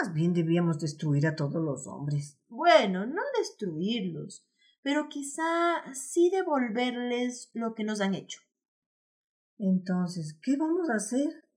Más 0.00 0.12
bien 0.12 0.32
debíamos 0.32 0.80
destruir 0.80 1.26
a 1.26 1.36
todos 1.36 1.62
los 1.62 1.86
hombres. 1.86 2.36
Bueno, 2.48 3.06
no 3.06 3.22
destruirlos, 3.36 4.44
pero 4.82 5.08
quizá 5.08 5.94
sí 5.94 6.30
devolverles 6.30 7.50
lo 7.54 7.74
que 7.74 7.84
nos 7.84 8.00
han 8.00 8.14
hecho. 8.14 8.40
Entonces, 9.58 10.36
¿qué 10.42 10.56
vamos 10.56 10.90
a 10.90 10.94
hacer? 10.94 11.47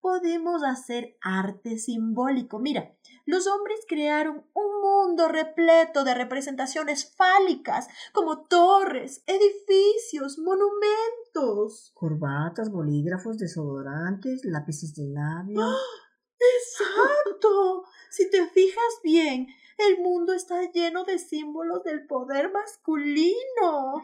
Podemos 0.00 0.62
hacer 0.64 1.16
arte 1.20 1.78
simbólico. 1.78 2.58
Mira, 2.58 2.94
los 3.26 3.46
hombres 3.46 3.80
crearon 3.86 4.46
un 4.54 4.80
mundo 4.80 5.28
repleto 5.28 6.04
de 6.04 6.14
representaciones 6.14 7.14
fálicas, 7.16 7.86
como 8.12 8.46
torres, 8.46 9.22
edificios, 9.26 10.38
monumentos. 10.38 11.92
Corbatas, 11.94 12.70
bolígrafos, 12.70 13.38
desodorantes, 13.38 14.44
lápices 14.44 14.94
de 14.94 15.06
labio. 15.08 15.60
¡Exacto! 16.40 17.84
Si 18.10 18.30
te 18.30 18.46
fijas 18.48 19.00
bien, 19.02 19.48
el 19.76 19.98
mundo 20.00 20.32
está 20.32 20.62
lleno 20.72 21.04
de 21.04 21.18
símbolos 21.18 21.84
del 21.84 22.06
poder 22.06 22.50
masculino. 22.52 24.02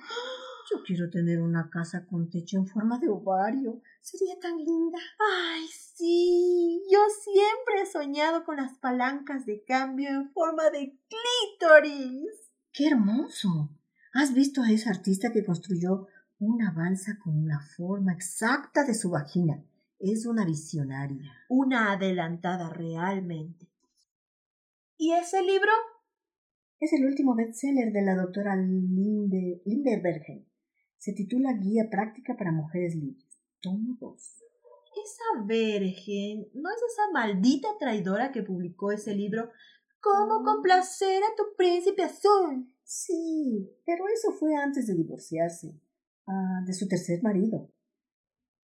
Yo 0.71 0.83
quiero 0.85 1.09
tener 1.11 1.41
una 1.41 1.71
casa 1.71 2.07
con 2.07 2.29
techo 2.29 2.57
en 2.57 2.67
forma 2.67 2.99
de 2.99 3.09
ovario. 3.09 3.81
Sería 4.01 4.39
tan 4.41 4.57
linda. 4.57 4.99
Ay, 5.19 5.65
sí. 5.69 6.83
Yo 6.91 6.99
siempre 7.23 7.83
he 7.83 7.87
soñado 7.87 8.45
con 8.45 8.57
las 8.57 8.77
palancas 8.79 9.47
de 9.47 9.63
cambio 9.63 10.09
en 10.09 10.33
forma 10.33 10.71
de 10.71 10.99
clítoris. 11.09 12.51
¡Qué 12.73 12.89
hermoso! 12.89 13.71
¿Has 14.13 14.35
visto 14.35 14.63
a 14.63 14.71
esa 14.71 14.91
artista 14.91 15.31
que 15.31 15.45
construyó 15.45 16.09
una 16.39 16.73
balsa 16.73 17.19
con 17.23 17.47
la 17.47 17.61
forma 17.77 18.13
exacta 18.13 18.85
de 18.85 18.95
su 18.95 19.11
vagina? 19.11 19.63
Es 19.99 20.27
una 20.27 20.45
visionaria. 20.45 21.33
Una 21.49 21.93
adelantada 21.93 22.71
realmente. 22.71 23.69
¿Y 24.99 25.13
ese 25.13 25.43
libro? 25.43 25.71
Es 26.81 26.93
el 26.93 27.07
último 27.07 27.35
bestseller 27.35 27.93
de 27.93 28.03
la 28.03 28.17
doctora 28.17 28.57
Linde, 28.57 29.63
Lindebergen. 29.65 30.46
Se 31.07 31.13
titula 31.13 31.53
Guía 31.53 31.89
Práctica 31.89 32.37
para 32.37 32.51
Mujeres 32.51 32.97
Libres. 32.97 33.39
Tomo 33.61 33.97
dos. 34.01 34.43
Esa 35.05 35.45
Virgen 35.47 36.49
no 36.53 36.69
es 36.69 36.83
esa 36.83 37.13
maldita 37.13 37.69
traidora 37.79 38.33
que 38.33 38.43
publicó 38.43 38.91
ese 38.91 39.15
libro 39.15 39.49
¿Cómo 40.01 40.43
complacer 40.43 41.23
a 41.23 41.37
tu 41.37 41.45
príncipe 41.57 42.03
azul? 42.03 42.69
Sí, 42.83 43.71
pero 43.85 44.09
eso 44.13 44.33
fue 44.33 44.57
antes 44.57 44.89
de 44.89 44.97
divorciarse, 44.97 45.81
ah, 46.27 46.65
de 46.67 46.73
su 46.73 46.89
tercer 46.89 47.23
marido. 47.23 47.71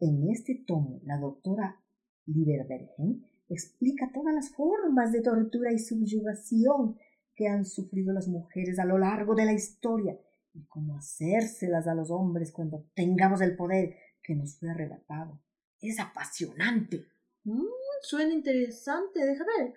En 0.00 0.28
este 0.28 0.64
tomo, 0.66 1.00
la 1.04 1.18
doctora 1.18 1.80
Liberbergen 2.26 3.24
explica 3.50 4.10
todas 4.12 4.34
las 4.34 4.50
formas 4.50 5.12
de 5.12 5.22
tortura 5.22 5.72
y 5.72 5.78
subyugación 5.78 6.98
que 7.36 7.46
han 7.46 7.64
sufrido 7.64 8.12
las 8.12 8.26
mujeres 8.26 8.80
a 8.80 8.84
lo 8.84 8.98
largo 8.98 9.36
de 9.36 9.44
la 9.44 9.52
historia 9.52 10.18
y 10.54 10.66
cómo 10.66 10.98
hacérselas 10.98 11.86
a 11.86 11.94
los 11.94 12.10
hombres 12.10 12.52
cuando 12.52 12.86
tengamos 12.94 13.40
el 13.40 13.56
poder 13.56 13.96
que 14.22 14.34
nos 14.34 14.58
fue 14.58 14.70
arrebatado. 14.70 15.40
Es 15.80 15.98
apasionante. 15.98 17.06
Mm, 17.44 17.62
suena 18.02 18.32
interesante, 18.32 19.24
deja 19.24 19.44
ver. 19.44 19.74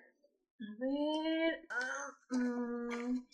A 0.60 0.76
ver. 0.78 1.66
Ah, 1.70 2.36
mm. 2.38 3.26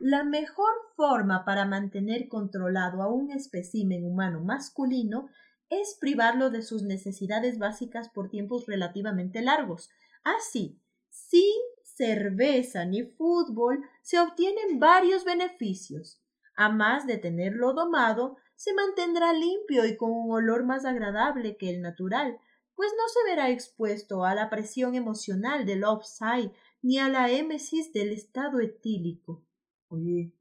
La 0.00 0.22
mejor 0.22 0.72
forma 0.96 1.44
para 1.44 1.64
mantener 1.64 2.28
controlado 2.28 3.02
a 3.02 3.12
un 3.12 3.32
espécimen 3.32 4.04
humano 4.04 4.40
masculino 4.40 5.28
es 5.70 5.98
privarlo 6.00 6.50
de 6.50 6.62
sus 6.62 6.82
necesidades 6.82 7.58
básicas 7.58 8.08
por 8.08 8.30
tiempos 8.30 8.66
relativamente 8.66 9.42
largos. 9.42 9.90
Así, 10.22 10.80
sin 11.10 11.60
cerveza 11.98 12.84
ni 12.84 13.02
fútbol 13.02 13.84
se 14.02 14.20
obtienen 14.20 14.78
varios 14.78 15.24
beneficios. 15.24 16.22
A 16.56 16.70
más 16.70 17.06
de 17.06 17.18
tenerlo 17.18 17.74
domado, 17.74 18.36
se 18.54 18.72
mantendrá 18.72 19.32
limpio 19.32 19.84
y 19.84 19.96
con 19.96 20.10
un 20.10 20.32
olor 20.32 20.64
más 20.64 20.84
agradable 20.84 21.56
que 21.56 21.70
el 21.70 21.82
natural, 21.82 22.38
pues 22.74 22.90
no 22.96 23.08
se 23.08 23.30
verá 23.30 23.50
expuesto 23.50 24.24
a 24.24 24.34
la 24.34 24.48
presión 24.48 24.94
emocional 24.94 25.66
del 25.66 25.84
offside 25.84 26.52
ni 26.80 26.98
a 26.98 27.08
la 27.08 27.30
émesis 27.30 27.92
del 27.92 28.12
estado 28.12 28.60
etílico. 28.60 29.44
Oye, 29.88 30.32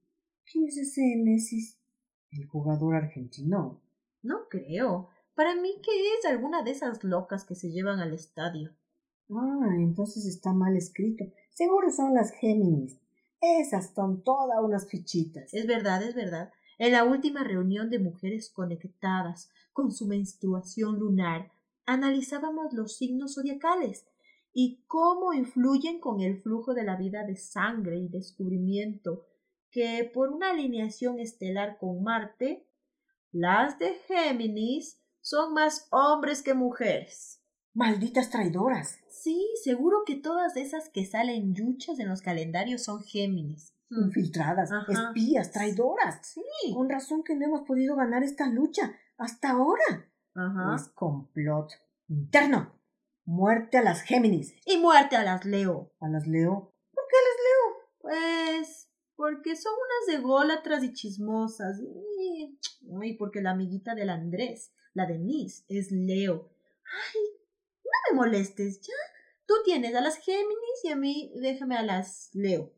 ¿quién 0.45 0.65
es 0.67 0.77
ese 0.77 1.01
émesis? 1.13 1.79
¿El 2.31 2.45
jugador 2.45 2.95
argentino? 2.95 3.81
No 4.21 4.47
creo. 4.49 5.09
Para 5.33 5.55
mí 5.55 5.79
que 5.83 5.91
es 6.13 6.25
alguna 6.25 6.61
de 6.61 6.71
esas 6.71 7.03
locas 7.03 7.45
que 7.45 7.55
se 7.55 7.71
llevan 7.71 7.99
al 7.99 8.13
estadio. 8.13 8.75
Ah, 9.29 9.75
entonces 9.77 10.25
está 10.25 10.53
mal 10.53 10.75
escrito. 10.75 11.25
Seguro 11.57 11.89
son 11.89 12.13
las 12.13 12.33
Géminis. 12.33 12.99
Esas 13.41 13.91
son 13.95 14.23
todas 14.23 14.59
unas 14.61 14.87
fichitas. 14.87 15.55
Es 15.55 15.65
verdad, 15.65 16.03
es 16.03 16.13
verdad. 16.13 16.53
En 16.77 16.91
la 16.91 17.03
última 17.03 17.43
reunión 17.43 17.89
de 17.89 17.97
mujeres 17.97 18.51
conectadas 18.51 19.49
con 19.73 19.91
su 19.91 20.05
menstruación 20.05 20.99
lunar, 20.99 21.51
analizábamos 21.87 22.73
los 22.73 22.95
signos 22.97 23.33
zodiacales 23.33 24.05
y 24.53 24.83
cómo 24.85 25.33
influyen 25.33 25.99
con 25.99 26.21
el 26.21 26.43
flujo 26.43 26.75
de 26.75 26.83
la 26.83 26.95
vida 26.95 27.23
de 27.23 27.37
sangre 27.37 27.97
y 27.97 28.07
descubrimiento 28.07 29.25
que 29.71 30.07
por 30.13 30.29
una 30.29 30.51
alineación 30.51 31.17
estelar 31.19 31.79
con 31.79 32.03
Marte, 32.03 32.67
las 33.31 33.79
de 33.79 33.95
Géminis 34.07 35.01
son 35.21 35.55
más 35.55 35.87
hombres 35.89 36.43
que 36.43 36.53
mujeres. 36.53 37.41
Malditas 37.77 38.31
traidoras. 38.31 38.97
Sí, 39.07 39.47
seguro 39.63 39.97
que 40.03 40.15
todas 40.15 40.57
esas 40.57 40.89
que 40.89 41.05
salen 41.05 41.53
yuchas 41.53 41.99
en 41.99 42.09
los 42.09 42.23
calendarios 42.23 42.81
son 42.81 43.03
Géminis. 43.03 43.71
Infiltradas, 43.91 44.71
espías, 44.87 45.51
traidoras. 45.51 46.25
Sí. 46.25 46.73
Con 46.73 46.89
razón 46.89 47.23
que 47.23 47.35
no 47.35 47.45
hemos 47.45 47.67
podido 47.67 47.95
ganar 47.95 48.23
esta 48.23 48.47
lucha 48.47 48.95
hasta 49.19 49.51
ahora. 49.51 50.09
Ajá. 50.33 50.73
Es 50.75 50.89
complot 50.89 51.69
interno. 52.07 52.73
Muerte 53.25 53.77
a 53.77 53.83
las 53.83 54.01
Géminis. 54.01 54.55
Y 54.65 54.77
muerte 54.77 55.15
a 55.15 55.23
las 55.23 55.45
Leo. 55.45 55.93
¿A 55.99 56.09
las 56.09 56.25
Leo? 56.25 56.73
¿Por 56.95 57.03
qué 57.07 57.15
a 57.15 57.25
las 57.27 57.37
Leo? 57.45 57.89
Pues 57.99 58.89
porque 59.15 59.55
son 59.55 59.73
unas 59.73 60.19
ególatras 60.19 60.83
y 60.83 60.93
chismosas. 60.93 61.79
Y, 61.79 62.57
ay, 62.99 63.13
porque 63.17 63.43
la 63.43 63.51
amiguita 63.51 63.93
del 63.93 64.09
Andrés 64.09 64.73
la 64.95 65.05
de 65.05 65.19
Miss 65.19 65.63
es 65.67 65.91
Leo. 65.91 66.49
Ay, 66.83 67.36
me 68.11 68.17
molestes, 68.17 68.81
¿ya? 68.81 68.93
Tú 69.45 69.53
tienes 69.63 69.95
a 69.95 70.01
las 70.01 70.17
Géminis 70.17 70.83
y 70.83 70.89
a 70.89 70.95
mí 70.95 71.31
déjame 71.35 71.77
a 71.77 71.83
las 71.83 72.29
Leo. 72.33 72.73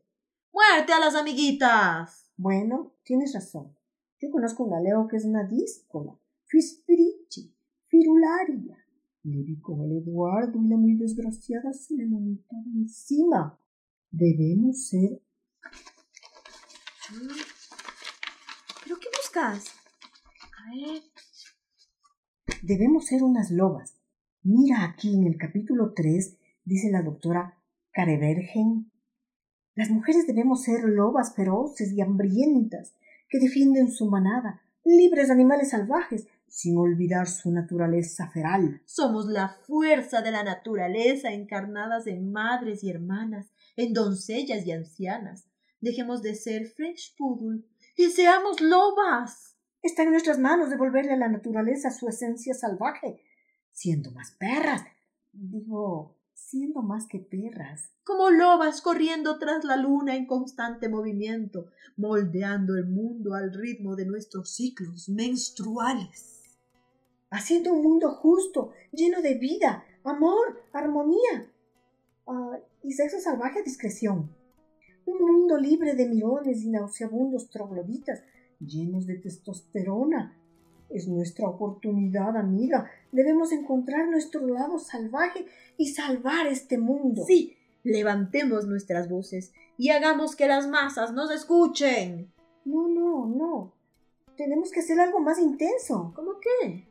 ¡Muerte 0.52 0.92
a 0.92 1.00
las 1.00 1.14
amiguitas! 1.14 2.30
Bueno, 2.36 2.94
tienes 3.02 3.34
razón. 3.34 3.76
Yo 4.20 4.30
conozco 4.30 4.64
una 4.64 4.80
Leo 4.80 5.08
que 5.08 5.16
es 5.16 5.24
una 5.24 5.44
díscola, 5.44 6.18
fispirichi, 6.46 7.54
firularia. 7.88 8.76
Le 9.22 9.42
vi 9.42 9.60
con 9.60 9.80
el 9.82 9.98
Eduardo 9.98 10.58
y 10.62 10.68
la 10.68 10.76
muy 10.76 10.94
desgraciada 10.94 11.72
se 11.72 11.94
le 11.94 12.06
montaba 12.06 12.62
encima. 12.74 13.58
Debemos 14.10 14.88
ser. 14.88 15.22
¿Pero 18.84 18.98
qué 18.98 19.08
buscas? 19.16 19.74
A 20.56 20.70
ver. 20.70 21.02
Debemos 22.62 23.06
ser 23.06 23.22
unas 23.22 23.50
lobas. 23.50 23.99
Mira 24.42 24.84
aquí 24.84 25.14
en 25.14 25.26
el 25.26 25.36
capítulo 25.36 25.92
3, 25.94 26.38
dice 26.64 26.90
la 26.90 27.02
doctora 27.02 27.58
Carevergen. 27.92 28.90
Las 29.74 29.90
mujeres 29.90 30.26
debemos 30.26 30.62
ser 30.62 30.84
lobas 30.84 31.34
feroces 31.34 31.92
y 31.92 32.00
hambrientas, 32.00 32.94
que 33.28 33.38
defienden 33.38 33.90
su 33.90 34.06
manada, 34.06 34.62
libres 34.82 35.26
de 35.26 35.34
animales 35.34 35.68
salvajes, 35.70 36.26
sin 36.48 36.78
olvidar 36.78 37.28
su 37.28 37.52
naturaleza 37.52 38.30
feral. 38.30 38.80
Somos 38.86 39.26
la 39.26 39.50
fuerza 39.66 40.22
de 40.22 40.30
la 40.30 40.42
naturaleza 40.42 41.30
encarnadas 41.32 42.06
en 42.06 42.32
madres 42.32 42.82
y 42.82 42.88
hermanas, 42.88 43.52
en 43.76 43.92
doncellas 43.92 44.66
y 44.66 44.72
ancianas. 44.72 45.44
Dejemos 45.82 46.22
de 46.22 46.34
ser 46.34 46.66
French 46.68 47.14
Poodle 47.18 47.62
y 47.94 48.06
seamos 48.06 48.62
lobas. 48.62 49.54
Está 49.82 50.02
en 50.02 50.12
nuestras 50.12 50.38
manos 50.38 50.70
devolverle 50.70 51.12
a 51.12 51.18
la 51.18 51.28
naturaleza 51.28 51.90
su 51.90 52.08
esencia 52.08 52.54
salvaje, 52.54 53.22
siendo 53.80 54.10
más 54.10 54.32
perras. 54.32 54.82
Digo, 55.32 56.14
siendo 56.34 56.82
más 56.82 57.06
que 57.06 57.18
perras. 57.18 57.90
Como 58.04 58.28
lobas 58.28 58.82
corriendo 58.82 59.38
tras 59.38 59.64
la 59.64 59.78
luna 59.78 60.16
en 60.16 60.26
constante 60.26 60.90
movimiento, 60.90 61.70
moldeando 61.96 62.76
el 62.76 62.86
mundo 62.86 63.34
al 63.34 63.54
ritmo 63.54 63.96
de 63.96 64.04
nuestros 64.04 64.54
ciclos 64.54 65.08
menstruales. 65.08 66.42
Haciendo 67.30 67.72
un 67.72 67.82
mundo 67.82 68.10
justo, 68.10 68.72
lleno 68.92 69.22
de 69.22 69.36
vida, 69.36 69.82
amor, 70.04 70.62
armonía 70.74 71.50
uh, 72.26 72.56
y 72.82 72.92
sexo 72.92 73.18
salvaje 73.18 73.62
discreción. 73.62 74.30
Un 75.06 75.18
mundo 75.22 75.56
libre 75.56 75.94
de 75.94 76.06
mirones 76.06 76.62
y 76.62 76.68
nauseabundos 76.68 77.48
trogloditas 77.48 78.20
llenos 78.58 79.06
de 79.06 79.14
testosterona. 79.16 80.36
Es 80.90 81.06
nuestra 81.06 81.48
oportunidad, 81.48 82.36
amiga. 82.36 82.90
Debemos 83.12 83.52
encontrar 83.52 84.08
nuestro 84.08 84.46
lado 84.46 84.78
salvaje 84.78 85.46
y 85.76 85.88
salvar 85.88 86.48
este 86.48 86.78
mundo. 86.78 87.24
Sí, 87.26 87.56
levantemos 87.84 88.66
nuestras 88.66 89.08
voces 89.08 89.52
y 89.78 89.90
hagamos 89.90 90.36
que 90.36 90.48
las 90.48 90.68
masas 90.68 91.12
nos 91.12 91.30
escuchen. 91.30 92.32
No, 92.64 92.88
no, 92.88 93.26
no. 93.26 93.72
Tenemos 94.36 94.70
que 94.72 94.80
hacer 94.80 94.98
algo 94.98 95.20
más 95.20 95.38
intenso. 95.38 96.12
¿Cómo 96.14 96.32
qué? 96.40 96.86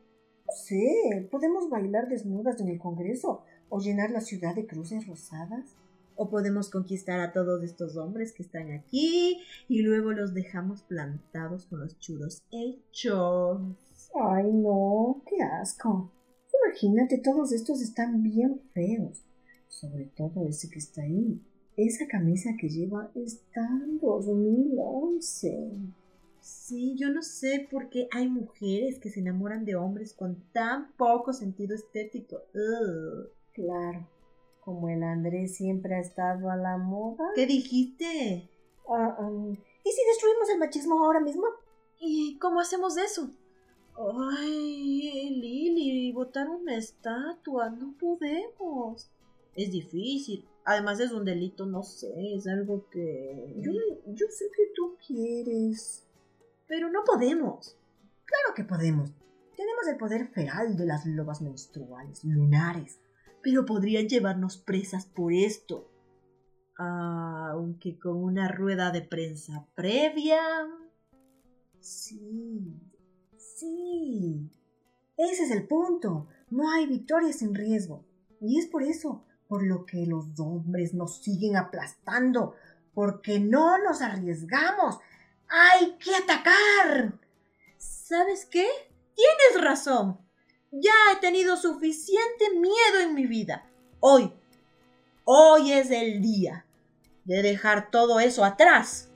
No 0.46 0.52
sé, 0.52 1.28
podemos 1.30 1.68
bailar 1.68 2.08
desnudas 2.08 2.60
en 2.60 2.68
el 2.68 2.78
Congreso 2.78 3.42
o 3.68 3.80
llenar 3.80 4.10
la 4.10 4.20
ciudad 4.20 4.54
de 4.54 4.66
cruces 4.66 5.06
rosadas. 5.06 5.76
O 6.16 6.28
podemos 6.28 6.68
conquistar 6.68 7.20
a 7.20 7.32
todos 7.32 7.62
estos 7.62 7.96
hombres 7.96 8.32
que 8.32 8.42
están 8.42 8.72
aquí 8.72 9.40
y 9.68 9.82
luego 9.82 10.12
los 10.12 10.34
dejamos 10.34 10.82
plantados 10.82 11.66
con 11.66 11.80
los 11.80 11.98
churos 11.98 12.42
hechos. 12.50 13.89
Ay, 14.14 14.52
no, 14.52 15.22
qué 15.26 15.42
asco. 15.42 16.12
Imagínate, 16.64 17.18
todos 17.18 17.52
estos 17.52 17.80
están 17.80 18.22
bien 18.22 18.60
feos. 18.72 19.24
Sobre 19.68 20.06
todo 20.06 20.46
ese 20.48 20.68
que 20.68 20.78
está 20.78 21.02
ahí. 21.02 21.40
Esa 21.76 22.06
camisa 22.06 22.50
que 22.58 22.68
lleva 22.68 23.10
está 23.14 23.66
en 23.84 23.98
2011. 23.98 25.72
Sí, 26.40 26.96
yo 26.96 27.10
no 27.10 27.22
sé 27.22 27.68
por 27.70 27.88
qué 27.88 28.08
hay 28.12 28.28
mujeres 28.28 28.98
que 28.98 29.10
se 29.10 29.20
enamoran 29.20 29.64
de 29.64 29.76
hombres 29.76 30.12
con 30.14 30.42
tan 30.52 30.92
poco 30.96 31.32
sentido 31.32 31.74
estético. 31.74 32.38
Claro 33.52 34.06
como 34.60 34.88
el 34.88 35.02
Andrés 35.02 35.56
siempre 35.56 35.96
ha 35.96 36.00
estado 36.00 36.50
a 36.50 36.56
la 36.56 36.76
moda. 36.76 37.24
¿Qué 37.34 37.46
dijiste? 37.46 38.48
Ah, 38.88 39.16
um, 39.18 39.52
¿Y 39.52 39.90
si 39.90 40.04
destruimos 40.06 40.48
el 40.50 40.58
machismo 40.58 41.04
ahora 41.04 41.20
mismo? 41.20 41.44
¿Y 41.98 42.38
cómo 42.38 42.60
hacemos 42.60 42.96
eso? 42.96 43.30
Ay, 43.96 45.30
Lili, 45.40 46.12
botar 46.12 46.48
una 46.48 46.76
estatua, 46.76 47.70
no 47.70 47.94
podemos. 47.98 49.10
Es 49.54 49.70
difícil. 49.70 50.46
Además 50.64 51.00
es 51.00 51.12
un 51.12 51.24
delito, 51.24 51.66
no 51.66 51.82
sé, 51.82 52.12
es 52.34 52.46
algo 52.46 52.88
que... 52.90 53.54
Yo, 53.58 53.72
yo 54.06 54.26
sé 54.28 54.46
que 54.54 54.72
tú 54.74 54.96
quieres. 55.06 56.06
Pero 56.66 56.90
no 56.90 57.02
podemos. 57.04 57.76
Claro 58.24 58.54
que 58.54 58.64
podemos. 58.64 59.10
Tenemos 59.56 59.86
el 59.88 59.96
poder 59.96 60.28
feral 60.28 60.76
de 60.76 60.86
las 60.86 61.04
lobas 61.06 61.42
menstruales, 61.42 62.24
lunares 62.24 63.00
pero 63.42 63.64
podrían 63.64 64.08
llevarnos 64.08 64.56
presas 64.58 65.06
por 65.06 65.32
esto. 65.32 65.86
aunque 66.82 67.98
con 67.98 68.16
una 68.16 68.48
rueda 68.48 68.90
de 68.90 69.02
prensa 69.02 69.66
previa. 69.74 70.40
Sí, 71.78 72.74
sí. 73.60 74.50
Ese 75.16 75.44
es 75.44 75.50
el 75.50 75.66
punto. 75.66 76.26
No 76.48 76.70
hay 76.70 76.86
victoria 76.86 77.32
sin 77.32 77.54
riesgo. 77.54 78.04
Y 78.40 78.58
es 78.58 78.66
por 78.66 78.82
eso 78.82 79.24
por 79.48 79.64
lo 79.64 79.84
que 79.84 80.06
los 80.06 80.26
hombres 80.38 80.94
nos 80.94 81.22
siguen 81.22 81.56
aplastando, 81.56 82.54
porque 82.94 83.40
no 83.40 83.78
nos 83.82 84.00
arriesgamos. 84.00 84.98
¡Hay 85.48 85.96
que 85.98 86.14
atacar! 86.14 87.18
¿Sabes 87.76 88.46
qué? 88.46 88.66
Tienes 89.14 89.64
razón. 89.64 90.20
Ya 90.70 90.92
he 91.12 91.20
tenido 91.20 91.56
suficiente 91.56 92.50
miedo 92.54 93.00
en 93.02 93.14
mi 93.14 93.26
vida. 93.26 93.68
Hoy, 93.98 94.32
hoy 95.24 95.72
es 95.72 95.90
el 95.90 96.22
día 96.22 96.64
de 97.24 97.42
dejar 97.42 97.90
todo 97.90 98.20
eso 98.20 98.44
atrás. 98.44 99.10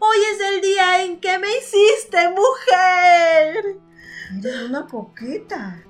Hoy 0.00 0.16
es 0.34 0.40
el 0.40 0.60
día 0.60 1.04
en 1.04 1.20
que 1.20 1.38
me 1.38 1.48
hiciste 1.56 2.28
mujer. 2.30 3.85
Eres 4.38 4.68
una 4.68 4.86
coqueta. 4.86 5.82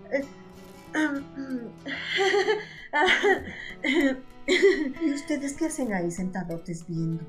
¿Y 4.47 5.13
ustedes 5.13 5.55
qué 5.55 5.67
hacen 5.67 5.93
ahí 5.93 6.11
sentadotes 6.11 6.87
viendo? 6.87 7.25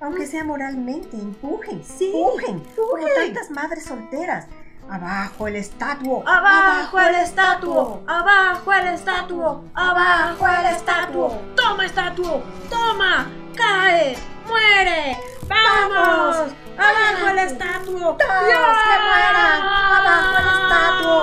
Aunque 0.00 0.26
sea 0.26 0.44
moralmente, 0.44 1.16
empujen, 1.16 1.82
sí, 1.84 2.06
empujen, 2.06 2.56
empujen. 2.56 2.74
como 2.76 3.06
tantas 3.14 3.50
madres 3.50 3.84
solteras. 3.84 4.46
Abajo 4.88 5.46
el 5.46 5.56
estatuo. 5.56 6.24
Abajo 6.26 6.98
el 6.98 7.14
estatuo. 7.16 8.02
Abajo 8.08 8.72
el 8.72 8.86
estatuo. 8.88 9.64
Abajo 9.74 10.46
el 10.48 10.66
estatuo. 10.74 11.38
Toma 11.54 11.86
estatuo. 11.86 12.42
Toma. 12.68 13.30
Cae. 13.54 14.16
Muere. 14.50 15.16
Vamos. 15.46 16.36
Abajo 16.76 17.28
el 17.30 17.38
estatuo. 17.38 18.16
Todos 18.16 18.18
que 18.18 18.96
mueran. 19.06 19.62
Abajo 19.62 20.36
el 20.38 20.48
estatuo. 20.58 21.20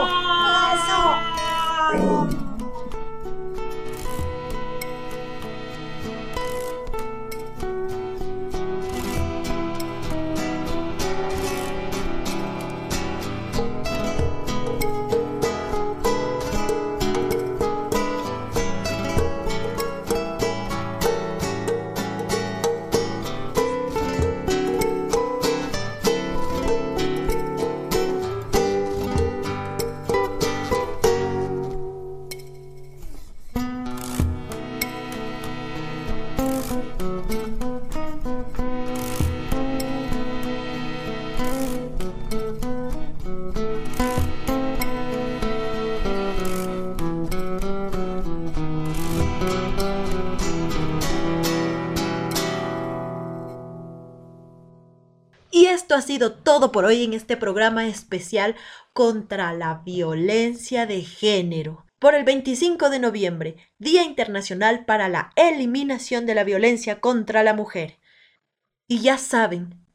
Eso. 0.74 2.37
Todo 56.58 56.72
por 56.72 56.86
hoy 56.86 57.04
en 57.04 57.14
este 57.14 57.38
programa 57.38 57.86
especial 57.86 58.56
contra 58.92 59.54
la 59.54 59.84
violencia 59.86 60.88
de 60.88 61.04
género. 61.04 61.86
Por 62.00 62.16
el 62.16 62.24
25 62.24 62.90
de 62.90 62.98
noviembre, 62.98 63.58
Día 63.78 64.02
Internacional 64.02 64.84
para 64.84 65.08
la 65.08 65.30
Eliminación 65.36 66.26
de 66.26 66.34
la 66.34 66.44
Violencia 66.44 67.00
contra 67.00 67.44
la 67.44 67.54
Mujer. 67.54 68.00
Y 68.88 69.02
ya 69.02 69.20
saben, 69.20 69.87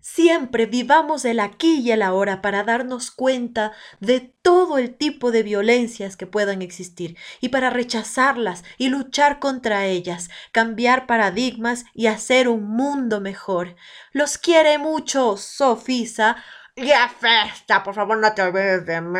Siempre 0.00 0.66
vivamos 0.66 1.24
el 1.24 1.40
aquí 1.40 1.80
y 1.80 1.90
el 1.92 2.02
ahora 2.02 2.40
para 2.40 2.64
darnos 2.64 3.10
cuenta 3.10 3.72
de 4.00 4.20
todo 4.42 4.78
el 4.78 4.94
tipo 4.94 5.30
de 5.30 5.42
violencias 5.42 6.16
que 6.16 6.26
puedan 6.26 6.62
existir 6.62 7.16
y 7.40 7.50
para 7.50 7.68
rechazarlas 7.68 8.64
y 8.78 8.88
luchar 8.88 9.38
contra 9.38 9.86
ellas, 9.86 10.30
cambiar 10.52 11.06
paradigmas 11.06 11.84
y 11.92 12.06
hacer 12.06 12.48
un 12.48 12.64
mundo 12.68 13.20
mejor. 13.20 13.76
Los 14.12 14.38
quiere 14.38 14.78
mucho, 14.78 15.36
Sofisa. 15.36 16.36
¡Ya 16.76 17.08
festa! 17.08 17.82
Por 17.82 17.94
favor, 17.94 18.16
no 18.16 18.32
te 18.32 18.40
olvides 18.42 18.86
de 18.86 19.00
mí. 19.02 19.18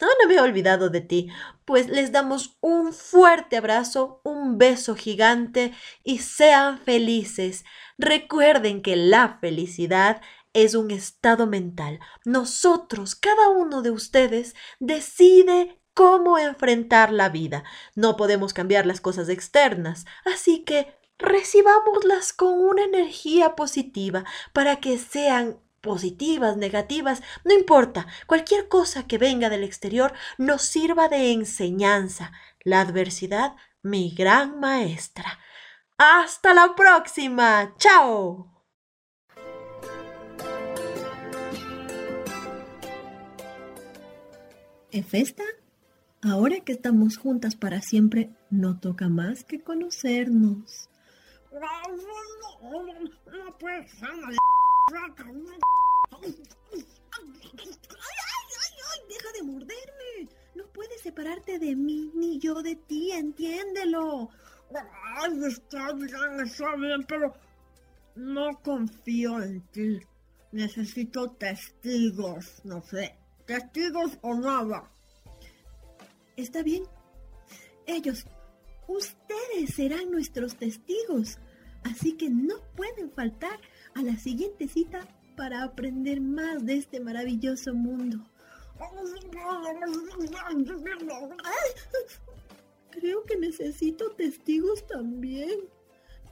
No, 0.00 0.06
no 0.06 0.28
me 0.28 0.34
he 0.34 0.40
olvidado 0.40 0.88
de 0.88 1.00
ti. 1.00 1.28
Pues 1.64 1.88
les 1.88 2.12
damos 2.12 2.56
un 2.60 2.92
fuerte 2.92 3.56
abrazo, 3.56 4.20
un 4.22 4.56
beso 4.56 4.94
gigante 4.94 5.72
y 6.04 6.18
sean 6.18 6.78
felices. 6.78 7.64
Recuerden 7.98 8.82
que 8.82 8.96
la 8.96 9.38
felicidad 9.40 10.20
es 10.52 10.74
un 10.74 10.90
estado 10.90 11.46
mental. 11.46 12.00
Nosotros, 12.24 13.14
cada 13.14 13.50
uno 13.50 13.82
de 13.82 13.90
ustedes, 13.90 14.54
decide 14.80 15.78
cómo 15.94 16.38
enfrentar 16.38 17.12
la 17.12 17.30
vida. 17.30 17.64
No 17.94 18.16
podemos 18.16 18.52
cambiar 18.52 18.86
las 18.86 19.00
cosas 19.00 19.28
externas, 19.28 20.04
así 20.24 20.64
que 20.64 20.94
recibámoslas 21.18 22.32
con 22.32 22.60
una 22.60 22.84
energía 22.84 23.56
positiva 23.56 24.24
para 24.52 24.76
que 24.76 24.98
sean 24.98 25.58
positivas, 25.80 26.56
negativas, 26.56 27.22
no 27.44 27.54
importa, 27.54 28.06
cualquier 28.26 28.68
cosa 28.68 29.06
que 29.06 29.18
venga 29.18 29.48
del 29.48 29.64
exterior 29.64 30.12
nos 30.36 30.62
sirva 30.62 31.08
de 31.08 31.32
enseñanza. 31.32 32.32
La 32.60 32.80
adversidad, 32.80 33.56
mi 33.82 34.14
gran 34.14 34.58
maestra. 34.58 35.38
Hasta 35.98 36.52
la 36.52 36.74
próxima. 36.74 37.74
Chao. 37.78 38.52
Efesta, 44.90 45.42
ahora 46.22 46.60
que 46.60 46.72
estamos 46.72 47.16
juntas 47.16 47.56
para 47.56 47.80
siempre, 47.80 48.30
no 48.50 48.78
toca 48.78 49.08
más 49.08 49.42
que 49.44 49.62
conocernos. 49.62 50.90
Deja 59.08 59.32
de 59.32 59.42
morderme. 59.44 60.28
No 60.54 60.66
puedes 60.74 61.00
separarte 61.00 61.58
de 61.58 61.74
mí 61.74 62.10
ni 62.14 62.38
yo 62.38 62.62
de 62.62 62.76
ti, 62.76 63.12
entiéndelo. 63.12 64.30
Ay, 64.74 65.44
está 65.46 65.92
bien, 65.92 66.40
está 66.44 66.76
bien, 66.76 67.04
pero 67.06 67.34
no 68.16 68.60
confío 68.62 69.42
en 69.42 69.60
ti. 69.68 70.00
Necesito 70.52 71.30
testigos, 71.32 72.60
no 72.64 72.82
sé, 72.82 73.16
testigos 73.46 74.18
o 74.22 74.34
nada. 74.34 74.90
Está 76.36 76.62
bien. 76.62 76.84
Ellos, 77.86 78.26
ustedes 78.88 79.74
serán 79.74 80.10
nuestros 80.10 80.56
testigos. 80.56 81.38
Así 81.84 82.16
que 82.16 82.28
no 82.28 82.56
pueden 82.74 83.10
faltar 83.12 83.60
a 83.94 84.02
la 84.02 84.16
siguiente 84.16 84.66
cita 84.66 85.06
para 85.36 85.62
aprender 85.62 86.20
más 86.20 86.64
de 86.64 86.78
este 86.78 87.00
maravilloso 87.00 87.74
mundo. 87.74 88.18
Creo 92.98 93.24
que 93.24 93.36
necesito 93.36 94.12
testigos 94.12 94.86
también. 94.86 95.68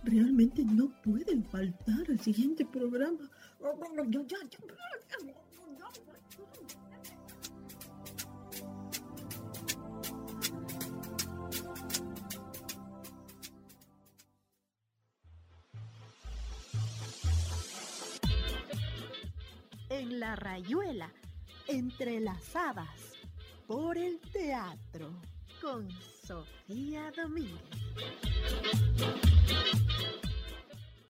Realmente 0.02 0.64
no 0.64 0.90
pueden 1.02 1.44
faltar 1.44 2.06
al 2.08 2.18
siguiente 2.20 2.64
programa. 2.64 3.30
En 19.90 20.18
la 20.18 20.34
rayuela, 20.34 21.12
entrelazadas 21.68 23.12
por 23.66 23.98
el 23.98 24.18
teatro 24.32 25.10
con 25.60 25.88
Sofía 26.26 27.12
Domínguez. 27.14 27.60